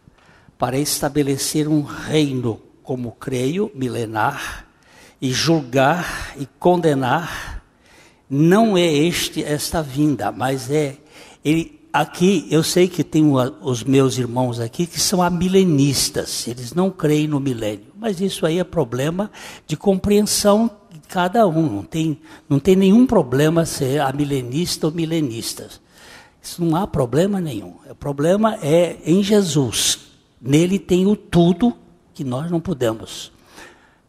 [0.58, 4.66] para estabelecer um reino, como creio, milenar,
[5.20, 7.62] e julgar e condenar,
[8.28, 10.98] não é este esta vinda, mas é
[11.42, 13.24] ele aqui eu sei que tem
[13.62, 18.58] os meus irmãos aqui que são amilenistas, eles não creem no milênio, mas isso aí
[18.58, 19.30] é problema
[19.66, 20.70] de compreensão
[21.08, 25.68] cada um, não tem, não tem nenhum problema ser amilenista ou milenista.
[26.42, 27.74] Isso não há problema nenhum.
[27.88, 30.00] O problema é em Jesus.
[30.40, 31.74] Nele tem o tudo
[32.12, 33.32] que nós não podemos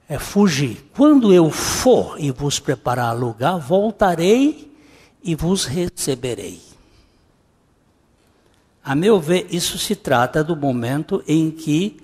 [0.07, 0.89] é fugir.
[0.95, 4.71] Quando eu for e vos preparar lugar, voltarei
[5.23, 6.59] e vos receberei.
[8.83, 11.97] A meu ver, isso se trata do momento em que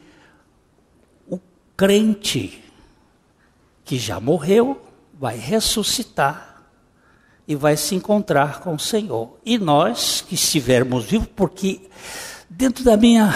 [1.30, 1.40] o
[1.78, 2.64] crente
[3.84, 4.82] que já morreu
[5.14, 6.64] vai ressuscitar
[7.48, 9.38] e vai se encontrar com o Senhor.
[9.46, 11.82] E nós que estivermos vivos, porque
[12.50, 13.34] dentro da minha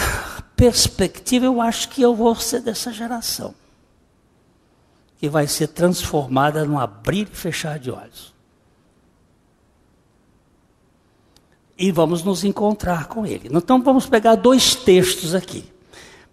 [0.56, 3.54] perspectiva, eu acho que eu vou ser dessa geração
[5.18, 8.34] que vai ser transformada num abrir e fechar de olhos.
[11.78, 13.50] E vamos nos encontrar com ele.
[13.52, 15.66] Então vamos pegar dois textos aqui.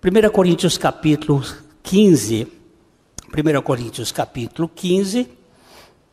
[0.02, 1.44] 1 Coríntios capítulo
[1.82, 2.61] 15.
[3.34, 5.26] 1 Coríntios capítulo 15,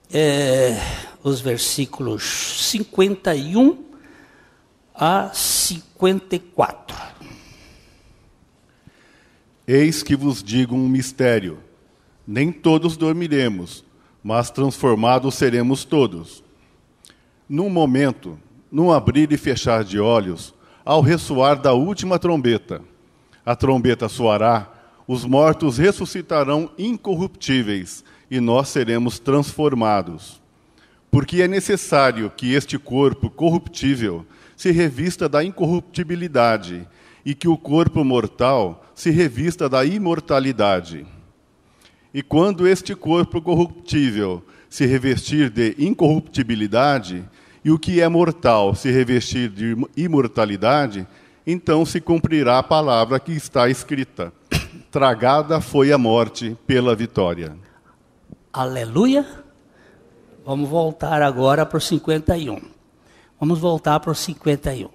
[0.09, 0.79] é,
[1.21, 2.23] os versículos
[2.69, 3.83] 51
[4.95, 6.95] a 54.
[9.67, 11.59] Eis que vos digo um mistério
[12.25, 13.83] nem todos dormiremos,
[14.23, 16.41] mas transformados seremos todos.
[17.49, 18.39] Num momento,
[18.71, 20.53] num abrir e fechar de olhos,
[20.85, 22.81] ao ressoar da última trombeta,
[23.45, 24.78] a trombeta soará,
[25.09, 30.39] os mortos ressuscitarão incorruptíveis e nós seremos transformados.
[31.09, 34.23] Porque é necessário que este corpo corruptível
[34.55, 36.87] se revista da incorruptibilidade
[37.25, 41.07] e que o corpo mortal se revista da imortalidade.
[42.13, 47.27] E quando este corpo corruptível se revestir de incorruptibilidade,
[47.65, 51.07] e o que é mortal se revestir de imortalidade,
[51.47, 54.31] então se cumprirá a palavra que está escrita:
[54.91, 57.55] Tragada foi a morte pela vitória.
[58.51, 59.23] Aleluia!
[60.43, 62.59] Vamos voltar agora para o 51.
[63.39, 64.89] Vamos voltar para o 51.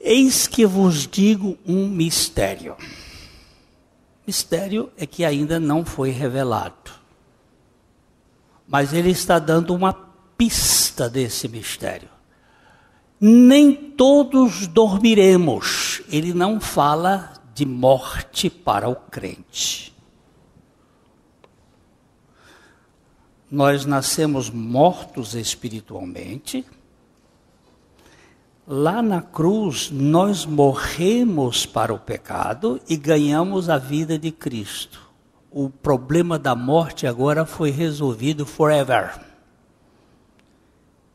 [0.00, 2.76] Eis que vos digo um mistério.
[4.26, 6.90] Mistério é que ainda não foi revelado.
[8.66, 9.92] Mas ele está dando uma
[10.36, 12.08] pista desse mistério.
[13.20, 16.02] Nem todos dormiremos.
[16.10, 19.94] Ele não fala de morte para o crente.
[23.50, 26.66] Nós nascemos mortos espiritualmente
[28.66, 35.02] Lá na cruz, nós morremos para o pecado e ganhamos a vida de Cristo.
[35.50, 39.20] O problema da morte agora foi resolvido forever.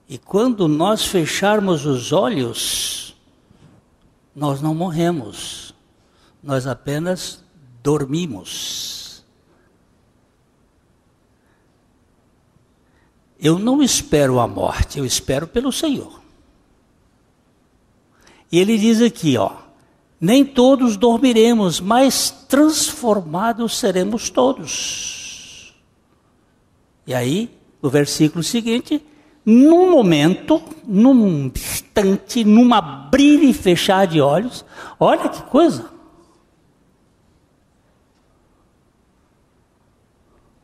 [0.08, 3.16] E quando nós fecharmos os olhos,
[4.36, 5.69] nós não morremos,
[6.42, 7.44] nós apenas
[7.84, 9.24] dormimos.
[13.40, 16.20] Eu não espero a morte, eu espero pelo Senhor.
[18.52, 19.52] E ele diz aqui, ó,
[20.20, 25.74] nem todos dormiremos, mas transformados seremos todos.
[27.08, 27.50] E aí,
[27.82, 29.02] no versículo seguinte,
[29.46, 34.66] num momento, num instante, num abrir e fechar de olhos,
[35.00, 35.99] olha que coisa.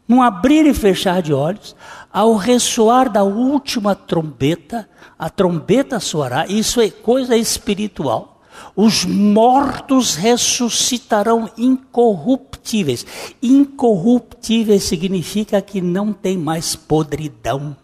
[0.08, 1.76] Num abrir e fechar de olhos,
[2.14, 4.88] ao ressoar da última trombeta,
[5.18, 8.42] a trombeta soará, isso é coisa espiritual.
[8.76, 13.06] Os mortos ressuscitarão incorruptíveis.
[13.42, 17.76] Incorruptíveis significa que não tem mais podridão.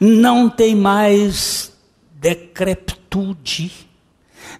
[0.00, 1.72] Não tem mais
[2.12, 3.72] decrepitude.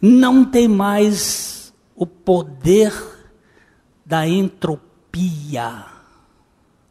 [0.01, 1.56] Não tem mais
[1.97, 2.93] o poder
[4.05, 5.87] da entropia,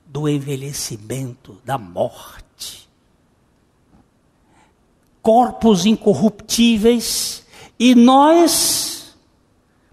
[0.06, 2.90] do envelhecimento, da morte.
[5.22, 7.46] Corpos incorruptíveis
[7.80, 9.16] e nós,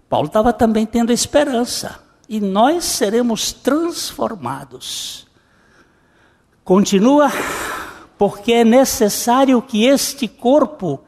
[0.09, 5.27] Paulo estava também tendo esperança, e nós seremos transformados.
[6.63, 7.29] Continua,
[8.17, 11.01] porque é necessário que este corpo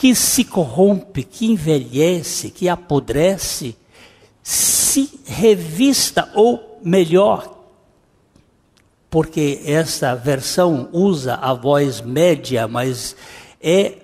[0.00, 3.76] que se corrompe, que envelhece, que apodrece,
[4.42, 7.54] se revista, ou melhor,
[9.10, 13.14] porque essa versão usa a voz média, mas
[13.60, 13.98] é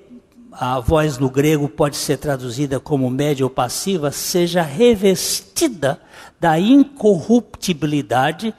[0.53, 5.99] a voz no grego pode ser traduzida como média ou passiva, seja revestida
[6.39, 8.55] da incorruptibilidade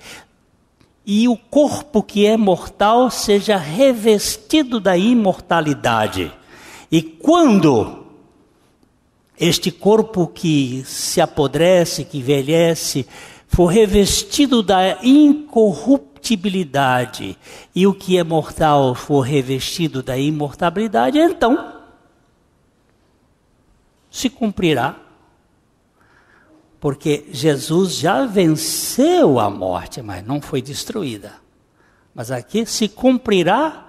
[1.06, 6.32] e o corpo que é mortal seja revestido da imortalidade.
[6.92, 8.06] E quando
[9.40, 13.08] este corpo que se apodrece, que envelhece,
[13.48, 17.38] for revestido da incorruptibilidade,
[17.76, 21.76] e o que é mortal for revestido da imortalidade, então
[24.10, 24.96] se cumprirá.
[26.80, 31.34] Porque Jesus já venceu a morte, mas não foi destruída.
[32.14, 33.88] Mas aqui se cumprirá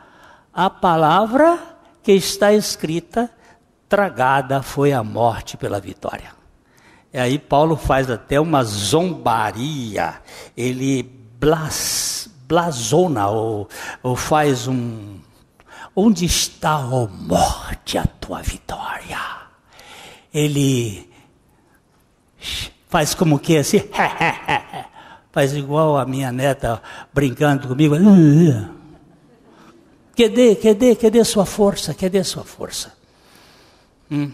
[0.53, 1.78] a palavra
[2.09, 3.31] que está escrita:
[3.87, 6.33] tragada foi a morte pela vitória.
[7.13, 10.15] E aí Paulo faz até uma zombaria,
[10.57, 13.69] ele blas, blasona ou,
[14.03, 15.19] ou faz um.
[15.95, 19.19] Onde está, ó oh morte, a tua vitória?
[20.33, 21.11] Ele
[22.89, 23.83] faz como que assim,
[25.31, 26.81] faz igual a minha neta
[27.13, 27.97] brincando comigo.
[30.19, 31.95] Cadê, cadê, cadê sua força?
[31.95, 32.93] Cadê sua força?
[34.11, 34.33] Hum.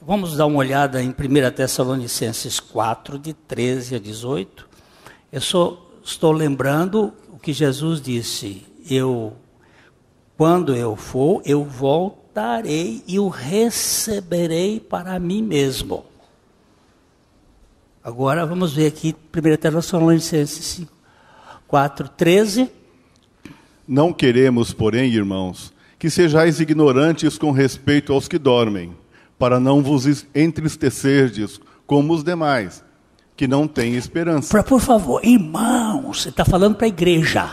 [0.00, 1.14] Vamos dar uma olhada em 1
[1.54, 4.66] Tessalonicenses 4, de 13 a 18.
[5.30, 9.36] Eu só estou lembrando o que Jesus disse: Eu,
[10.38, 16.07] quando eu for, eu voltarei e o receberei para mim mesmo.
[18.08, 20.80] Agora vamos ver aqui 1 Tessalonicenses
[21.66, 22.70] 4, 13.
[23.86, 28.96] Não queremos, porém, irmãos, que sejais ignorantes com respeito aos que dormem
[29.38, 32.82] para não vos entristecerdes como os demais,
[33.36, 34.48] que não têm esperança.
[34.48, 37.44] Pra, por favor, irmãos, você está falando para a igreja.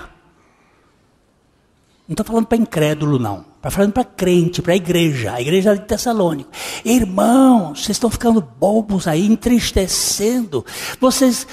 [2.07, 3.43] Não está falando para incrédulo, não.
[3.65, 6.51] Está falando para crente, para a igreja, a igreja de Tessalônico.
[6.85, 10.63] Irmãos, vocês estão ficando bobos aí, entristecendo.
[11.01, 11.47] Vocês.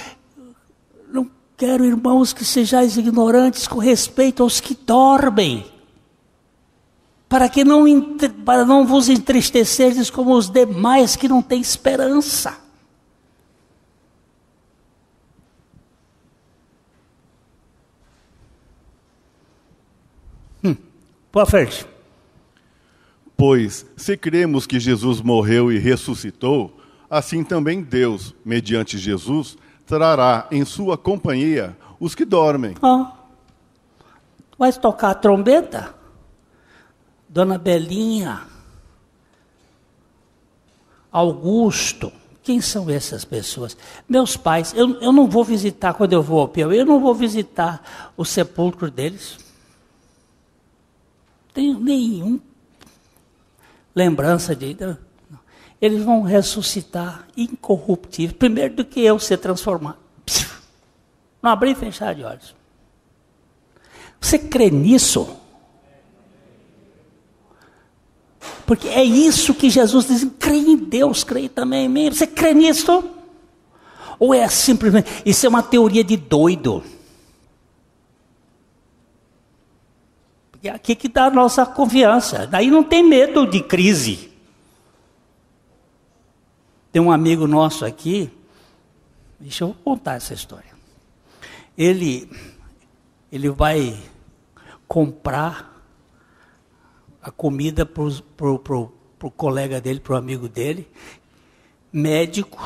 [1.10, 5.64] Não quero, irmãos, que sejais ignorantes com respeito aos que dormem
[7.30, 7.86] para que não,
[8.44, 12.58] para não vos entristecerdes como os demais que não têm esperança.
[20.62, 20.76] Hum,
[21.32, 21.90] boa frente.
[23.45, 26.78] Pois, se cremos que Jesus morreu e ressuscitou,
[27.11, 32.76] assim também Deus, mediante Jesus, trará em sua companhia os que dormem.
[32.80, 33.05] Oh.
[34.57, 35.93] Vai tocar a trombeta?
[37.28, 38.43] Dona Belinha,
[41.11, 42.12] Augusto,
[42.45, 43.76] quem são essas pessoas?
[44.09, 47.12] Meus pais, eu, eu não vou visitar quando eu vou ao Piauí, eu não vou
[47.12, 49.36] visitar o sepulcro deles.
[51.53, 52.38] Tenho nenhum
[53.95, 54.76] lembrança de.
[55.80, 59.99] Eles vão ressuscitar incorruptíveis, primeiro do que eu ser transformado.
[61.43, 62.55] Não abrir e fechar de olhos.
[64.20, 65.36] Você crê nisso?
[68.64, 72.11] Porque é isso que Jesus diz: crê em Deus, crê também em mim.
[72.11, 73.03] Você crê nisso?
[74.18, 76.84] Ou é simplesmente, isso é uma teoria de doido?
[80.62, 82.46] É aqui que dá a nossa confiança.
[82.46, 84.30] Daí não tem medo de crise.
[86.92, 88.30] Tem um amigo nosso aqui,
[89.40, 90.70] deixa eu contar essa história.
[91.76, 92.30] Ele,
[93.32, 93.98] ele vai
[94.86, 95.82] comprar
[97.22, 98.04] a comida para
[98.50, 100.86] o colega dele, para o amigo dele,
[101.90, 102.60] médico,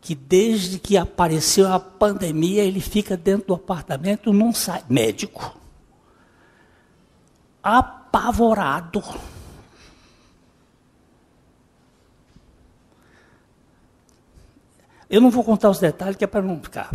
[0.00, 4.84] que desde que apareceu a pandemia, ele fica dentro do apartamento, não sai.
[4.88, 5.63] Médico.
[7.64, 9.02] Apavorado.
[15.08, 16.94] Eu não vou contar os detalhes, que é para não ficar.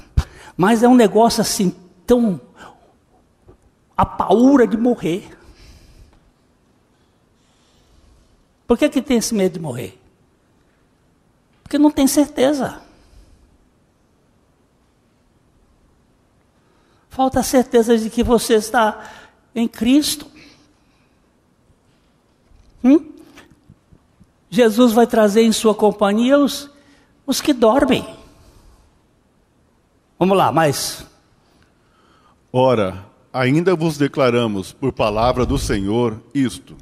[0.55, 2.39] Mas é um negócio assim, tão.
[3.95, 5.37] a paura de morrer.
[8.67, 9.99] Por que, que tem esse medo de morrer?
[11.63, 12.81] Porque não tem certeza.
[17.09, 19.09] Falta a certeza de que você está
[19.55, 20.29] em Cristo.
[22.83, 23.11] Hum?
[24.49, 26.69] Jesus vai trazer em sua companhia os,
[27.25, 28.05] os que dormem.
[30.17, 31.05] Vamos lá, mais.
[32.51, 36.75] Ora, ainda vos declaramos por palavra do Senhor isto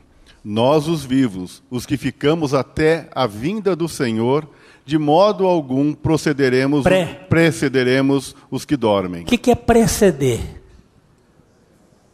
[0.49, 4.47] nós os vivos, os que ficamos até a vinda do Senhor,
[4.85, 6.85] de modo algum procederemos,
[7.27, 9.23] precederemos os que dormem.
[9.23, 10.39] O que, que é preceder?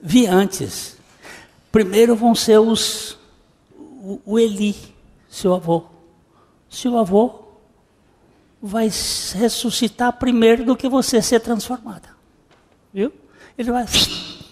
[0.02, 0.98] Vi antes.
[1.72, 3.20] Primeiro vão ser os
[4.04, 4.76] o, Eli,
[5.30, 5.86] seu avô.
[6.70, 7.44] Seu avô
[8.62, 8.90] vai
[9.34, 12.10] ressuscitar primeiro do que você ser transformada.
[12.94, 13.14] Viu?
[13.58, 13.84] Ele vai.
[13.84, 14.44] Assim.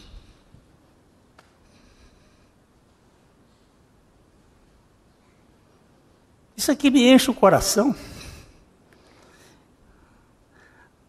[6.55, 7.93] Isso aqui me enche o coração.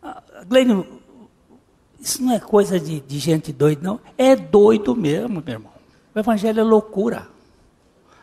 [0.02, 1.00] Ah, Glênio,
[2.00, 4.00] isso não é coisa de, de gente doida, não.
[4.18, 5.72] É doido mesmo, meu irmão.
[6.12, 7.30] O evangelho é loucura.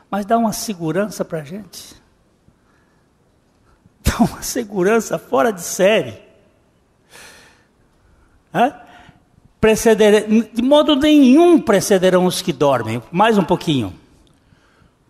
[0.10, 1.99] Mas dá uma segurança para a gente.
[4.03, 6.18] Dá uma segurança fora de série.
[8.53, 8.74] Hã?
[9.62, 13.03] Preceder, de modo nenhum precederão os que dormem.
[13.12, 13.93] Mais um pouquinho.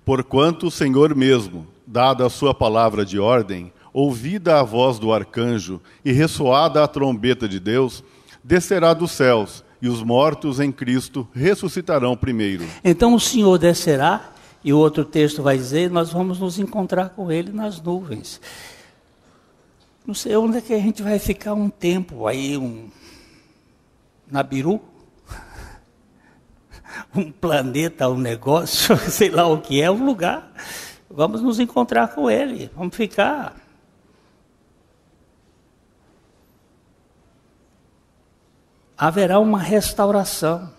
[0.03, 5.79] Porquanto o Senhor mesmo, dada a sua palavra de ordem, ouvida a voz do arcanjo
[6.03, 8.03] e ressoada a trombeta de Deus,
[8.43, 12.65] descerá dos céus, e os mortos em Cristo ressuscitarão primeiro.
[12.83, 14.31] Então o Senhor descerá,
[14.63, 18.41] e o outro texto vai dizer: nós vamos nos encontrar com Ele nas nuvens.
[20.05, 22.89] Não sei onde é que a gente vai ficar um tempo aí, um,
[24.29, 24.81] na Biru,
[27.15, 30.51] um planeta, um negócio, sei lá o que é, um lugar.
[31.09, 33.55] Vamos nos encontrar com Ele, vamos ficar.
[38.97, 40.78] Haverá uma restauração.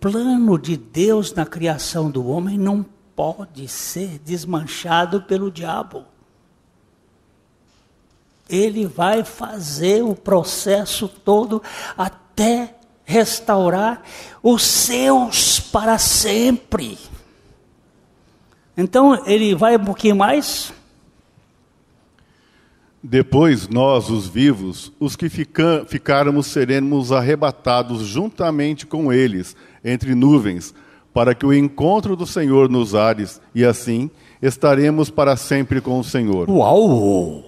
[0.00, 2.84] Plano de Deus na criação do homem não
[3.14, 6.06] pode ser desmanchado pelo diabo.
[8.48, 11.62] Ele vai fazer o processo todo
[11.96, 12.74] até
[13.04, 14.02] restaurar
[14.42, 16.98] os seus para sempre.
[18.76, 20.72] Então ele vai um pouquinho mais.
[23.02, 30.74] Depois nós, os vivos, os que fica, ficarmos, seremos arrebatados juntamente com eles, entre nuvens,
[31.12, 34.10] para que o encontro do Senhor nos ares, e assim
[34.42, 36.48] estaremos para sempre com o Senhor.
[36.50, 37.44] Uau!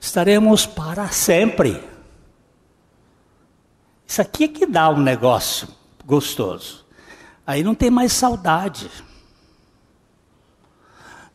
[0.00, 1.82] Estaremos para sempre.
[4.06, 5.68] Isso aqui é que dá um negócio
[6.06, 6.86] gostoso.
[7.46, 8.88] Aí não tem mais saudade.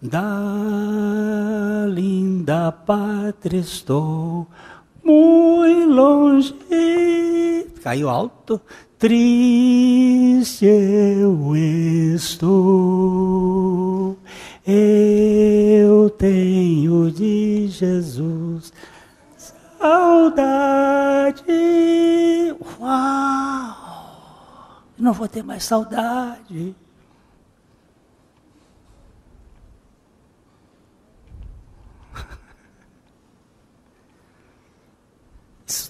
[0.04, 4.45] Da linda pátria estou,
[5.04, 6.54] muito longe.
[7.82, 8.60] Caiu alto.
[8.99, 11.56] Triste eu
[12.16, 12.58] estou.
[14.66, 18.74] Eu tenho de Jesus
[19.84, 21.43] saudade.
[22.80, 23.76] Uau!
[24.97, 26.76] Não vou ter mais saudade.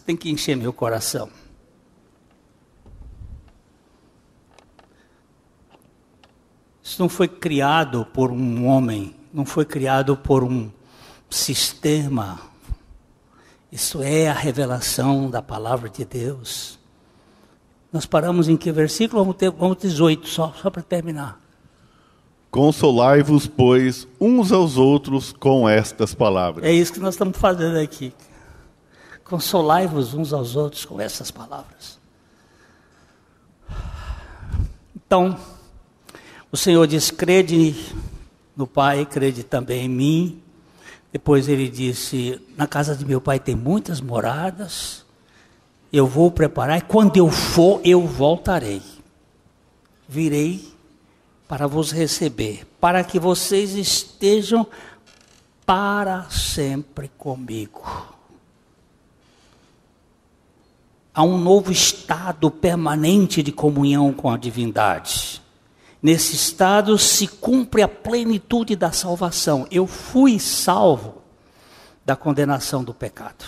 [0.06, 1.30] Tem que encher meu coração.
[6.84, 10.70] Isso não foi criado por um homem, não foi criado por um
[11.30, 12.40] sistema.
[13.72, 16.78] Isso é a revelação da palavra de Deus.
[17.92, 19.24] Nós paramos em que versículo?
[19.24, 21.40] Vamos ter, vamos 18, só, só para terminar.
[22.52, 26.66] Consolai-vos, pois, uns aos outros com estas palavras.
[26.66, 28.14] É isso que nós estamos fazendo aqui.
[29.34, 31.98] Consolai-vos uns aos outros com essas palavras.
[34.96, 35.36] Então,
[36.52, 37.76] o Senhor diz: crede
[38.56, 40.44] no Pai, crede também em mim.
[41.12, 45.04] Depois ele disse: Na casa de meu pai tem muitas moradas.
[45.92, 48.84] Eu vou preparar, e quando eu for, eu voltarei.
[50.08, 50.72] Virei
[51.48, 54.68] para vos receber, para que vocês estejam
[55.66, 58.13] para sempre comigo.
[61.14, 65.42] Há um novo estado permanente de comunhão com a divindade.
[66.02, 69.68] Nesse estado se cumpre a plenitude da salvação.
[69.70, 71.22] Eu fui salvo
[72.04, 73.46] da condenação do pecado.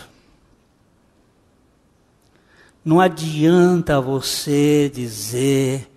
[2.84, 5.92] Não adianta você dizer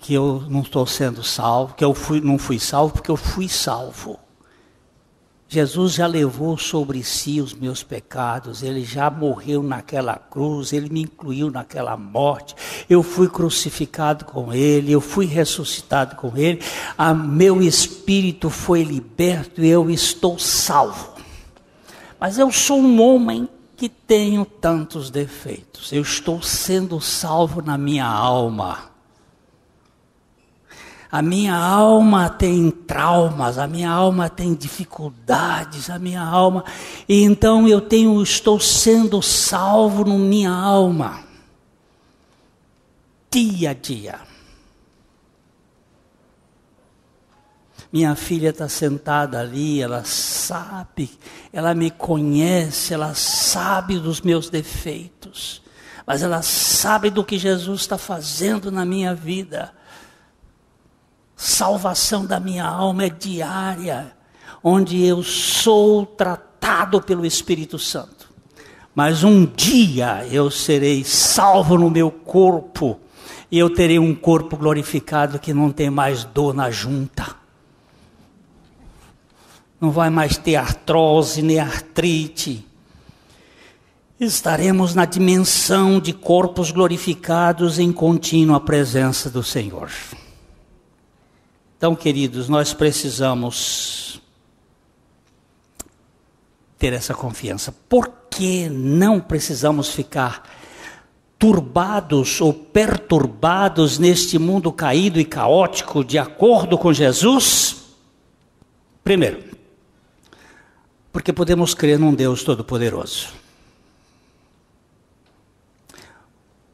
[0.00, 3.48] que eu não estou sendo salvo, que eu fui, não fui salvo, porque eu fui
[3.48, 4.18] salvo.
[5.50, 11.02] Jesus já levou sobre si os meus pecados, ele já morreu naquela cruz, ele me
[11.02, 12.54] incluiu naquela morte.
[12.88, 16.60] Eu fui crucificado com ele, eu fui ressuscitado com ele,
[16.98, 21.14] a meu espírito foi liberto e eu estou salvo.
[22.20, 25.92] Mas eu sou um homem que tenho tantos defeitos.
[25.92, 28.87] Eu estou sendo salvo na minha alma.
[31.10, 36.64] A minha alma tem traumas, a minha alma tem dificuldades, a minha alma,
[37.08, 41.20] e então eu tenho, estou sendo salvo na minha alma,
[43.30, 44.20] dia a dia.
[47.90, 51.10] Minha filha está sentada ali, ela sabe,
[51.50, 55.62] ela me conhece, ela sabe dos meus defeitos,
[56.06, 59.77] mas ela sabe do que Jesus está fazendo na minha vida
[61.40, 64.12] Salvação da minha alma é diária,
[64.60, 68.28] onde eu sou tratado pelo Espírito Santo.
[68.92, 72.98] Mas um dia eu serei salvo no meu corpo,
[73.52, 77.36] e eu terei um corpo glorificado que não tem mais dor na junta.
[79.80, 82.66] Não vai mais ter artrose nem artrite.
[84.18, 89.88] Estaremos na dimensão de corpos glorificados em contínua presença do Senhor.
[91.78, 94.20] Então, queridos, nós precisamos
[96.76, 97.72] ter essa confiança.
[97.88, 100.42] Por que não precisamos ficar
[101.38, 107.76] turbados ou perturbados neste mundo caído e caótico de acordo com Jesus?
[109.04, 109.44] Primeiro,
[111.12, 113.28] porque podemos crer num Deus Todo-Poderoso.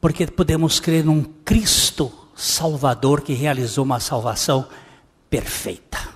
[0.01, 4.67] Porque podemos crer num Cristo Salvador que realizou uma salvação
[5.29, 6.15] perfeita.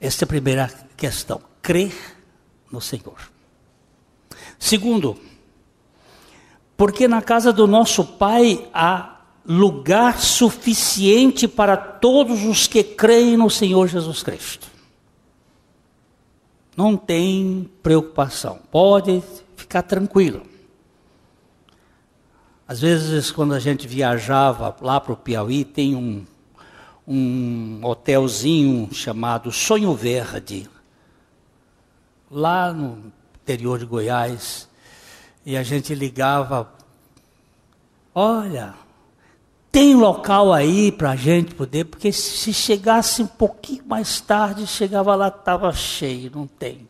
[0.00, 1.40] Esta é a primeira questão.
[1.60, 1.94] Crer
[2.70, 3.18] no Senhor.
[4.58, 5.18] Segundo,
[6.76, 13.50] porque na casa do nosso Pai há lugar suficiente para todos os que creem no
[13.50, 14.68] Senhor Jesus Cristo.
[16.76, 19.22] Não tem preocupação, pode
[19.56, 20.49] ficar tranquilo.
[22.70, 26.24] Às vezes, quando a gente viajava lá para o Piauí, tem um,
[27.04, 30.70] um hotelzinho chamado Sonho Verde,
[32.30, 33.12] lá no
[33.42, 34.68] interior de Goiás,
[35.44, 36.72] e a gente ligava:
[38.14, 38.74] olha,
[39.72, 45.16] tem local aí para a gente poder, porque se chegasse um pouquinho mais tarde, chegava
[45.16, 46.86] lá, estava cheio, não tem.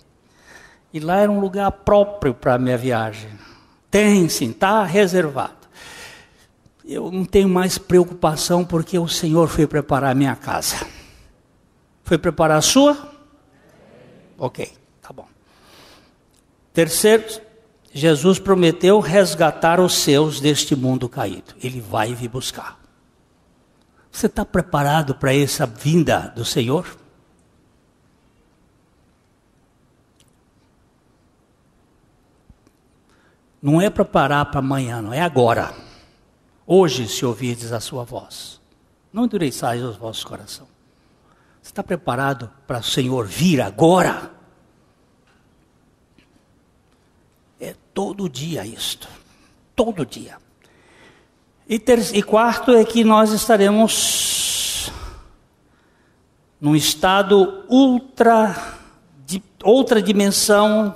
[0.93, 3.31] E lá era um lugar próprio para a minha viagem.
[3.91, 5.60] Tem sim, está reservado
[6.91, 10.85] eu não tenho mais preocupação porque o Senhor foi preparar a minha casa.
[12.03, 13.15] Foi preparar a sua?
[14.37, 14.69] Ok,
[15.01, 15.29] tá bom.
[16.73, 17.25] Terceiro,
[17.93, 21.55] Jesus prometeu resgatar os seus deste mundo caído.
[21.63, 22.81] Ele vai vir buscar.
[24.11, 26.99] Você está preparado para essa vinda do Senhor?
[33.63, 35.73] Não é para parar para amanhã, não é agora.
[36.73, 38.61] Hoje, se ouvirdes a sua voz,
[39.13, 40.69] não endureçais os vossos corações.
[41.61, 44.31] Você está preparado para o Senhor vir agora?
[47.59, 49.09] É todo dia isto.
[49.75, 50.39] Todo dia.
[51.69, 54.93] E, ter, e quarto é que nós estaremos
[56.61, 58.77] num estado ultra,
[59.27, 60.95] de outra dimensão,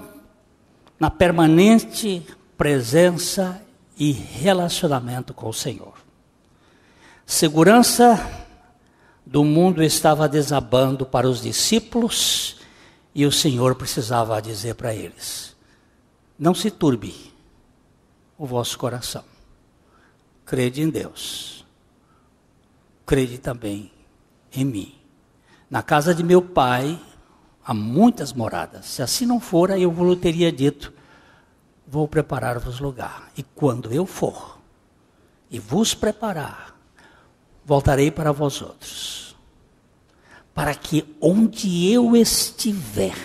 [1.01, 2.25] na permanente
[2.57, 3.63] presença
[3.97, 5.95] e relacionamento com o Senhor.
[7.26, 8.18] Segurança
[9.24, 12.57] do mundo estava desabando para os discípulos
[13.14, 15.57] e o Senhor precisava dizer para eles:
[16.38, 17.14] Não se turbe
[18.36, 19.24] o vosso coração.
[20.45, 21.64] Crede em Deus.
[23.07, 23.90] Crede também
[24.53, 24.95] em mim.
[25.70, 27.01] Na casa de meu pai
[27.64, 28.86] há muitas moradas.
[28.86, 30.92] Se assim não fora, eu vos teria dito:
[31.95, 33.30] vou preparar-vos lugar.
[33.36, 34.59] E quando eu for
[35.49, 36.76] e vos preparar,
[37.64, 39.36] voltarei para vós outros,
[40.53, 43.16] para que onde eu estiver,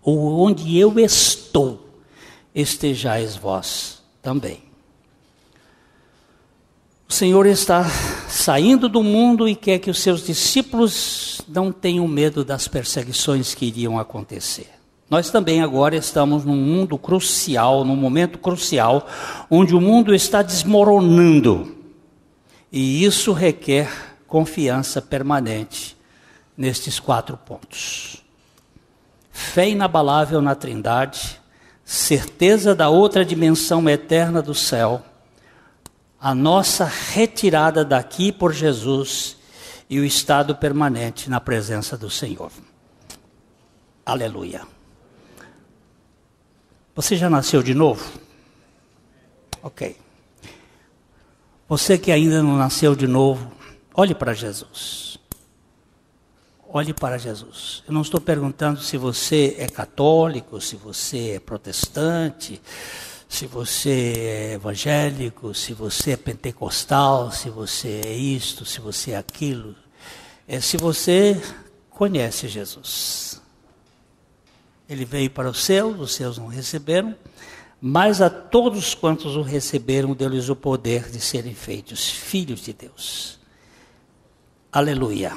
[0.00, 2.00] ou onde eu estou,
[2.54, 4.62] estejais vós também.
[7.06, 7.84] O Senhor está
[8.30, 13.66] saindo do mundo e quer que os seus discípulos não tenham medo das perseguições que
[13.66, 14.73] iriam acontecer.
[15.08, 19.06] Nós também agora estamos num mundo crucial, num momento crucial,
[19.50, 21.76] onde o mundo está desmoronando.
[22.72, 25.96] E isso requer confiança permanente
[26.56, 28.22] nestes quatro pontos:
[29.30, 31.40] fé inabalável na Trindade,
[31.84, 35.02] certeza da outra dimensão eterna do céu,
[36.18, 39.36] a nossa retirada daqui por Jesus
[39.88, 42.50] e o estado permanente na presença do Senhor.
[44.06, 44.73] Aleluia.
[46.94, 48.04] Você já nasceu de novo?
[49.60, 49.96] Ok.
[51.68, 53.50] Você que ainda não nasceu de novo,
[53.92, 55.18] olhe para Jesus.
[56.68, 57.82] Olhe para Jesus.
[57.86, 62.60] Eu não estou perguntando se você é católico, se você é protestante,
[63.28, 69.16] se você é evangélico, se você é pentecostal, se você é isto, se você é
[69.16, 69.74] aquilo.
[70.46, 71.40] É se você
[71.90, 73.40] conhece Jesus.
[74.88, 77.14] Ele veio para os seus, os seus não receberam,
[77.80, 83.38] mas a todos quantos o receberam, deu-lhes o poder de serem feitos filhos de Deus.
[84.70, 85.32] Aleluia.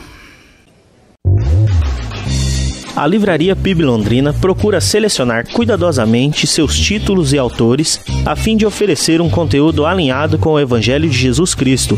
[2.96, 9.22] A Livraria PIB Londrina procura selecionar cuidadosamente seus títulos e autores a fim de oferecer
[9.22, 11.98] um conteúdo alinhado com o Evangelho de Jesus Cristo.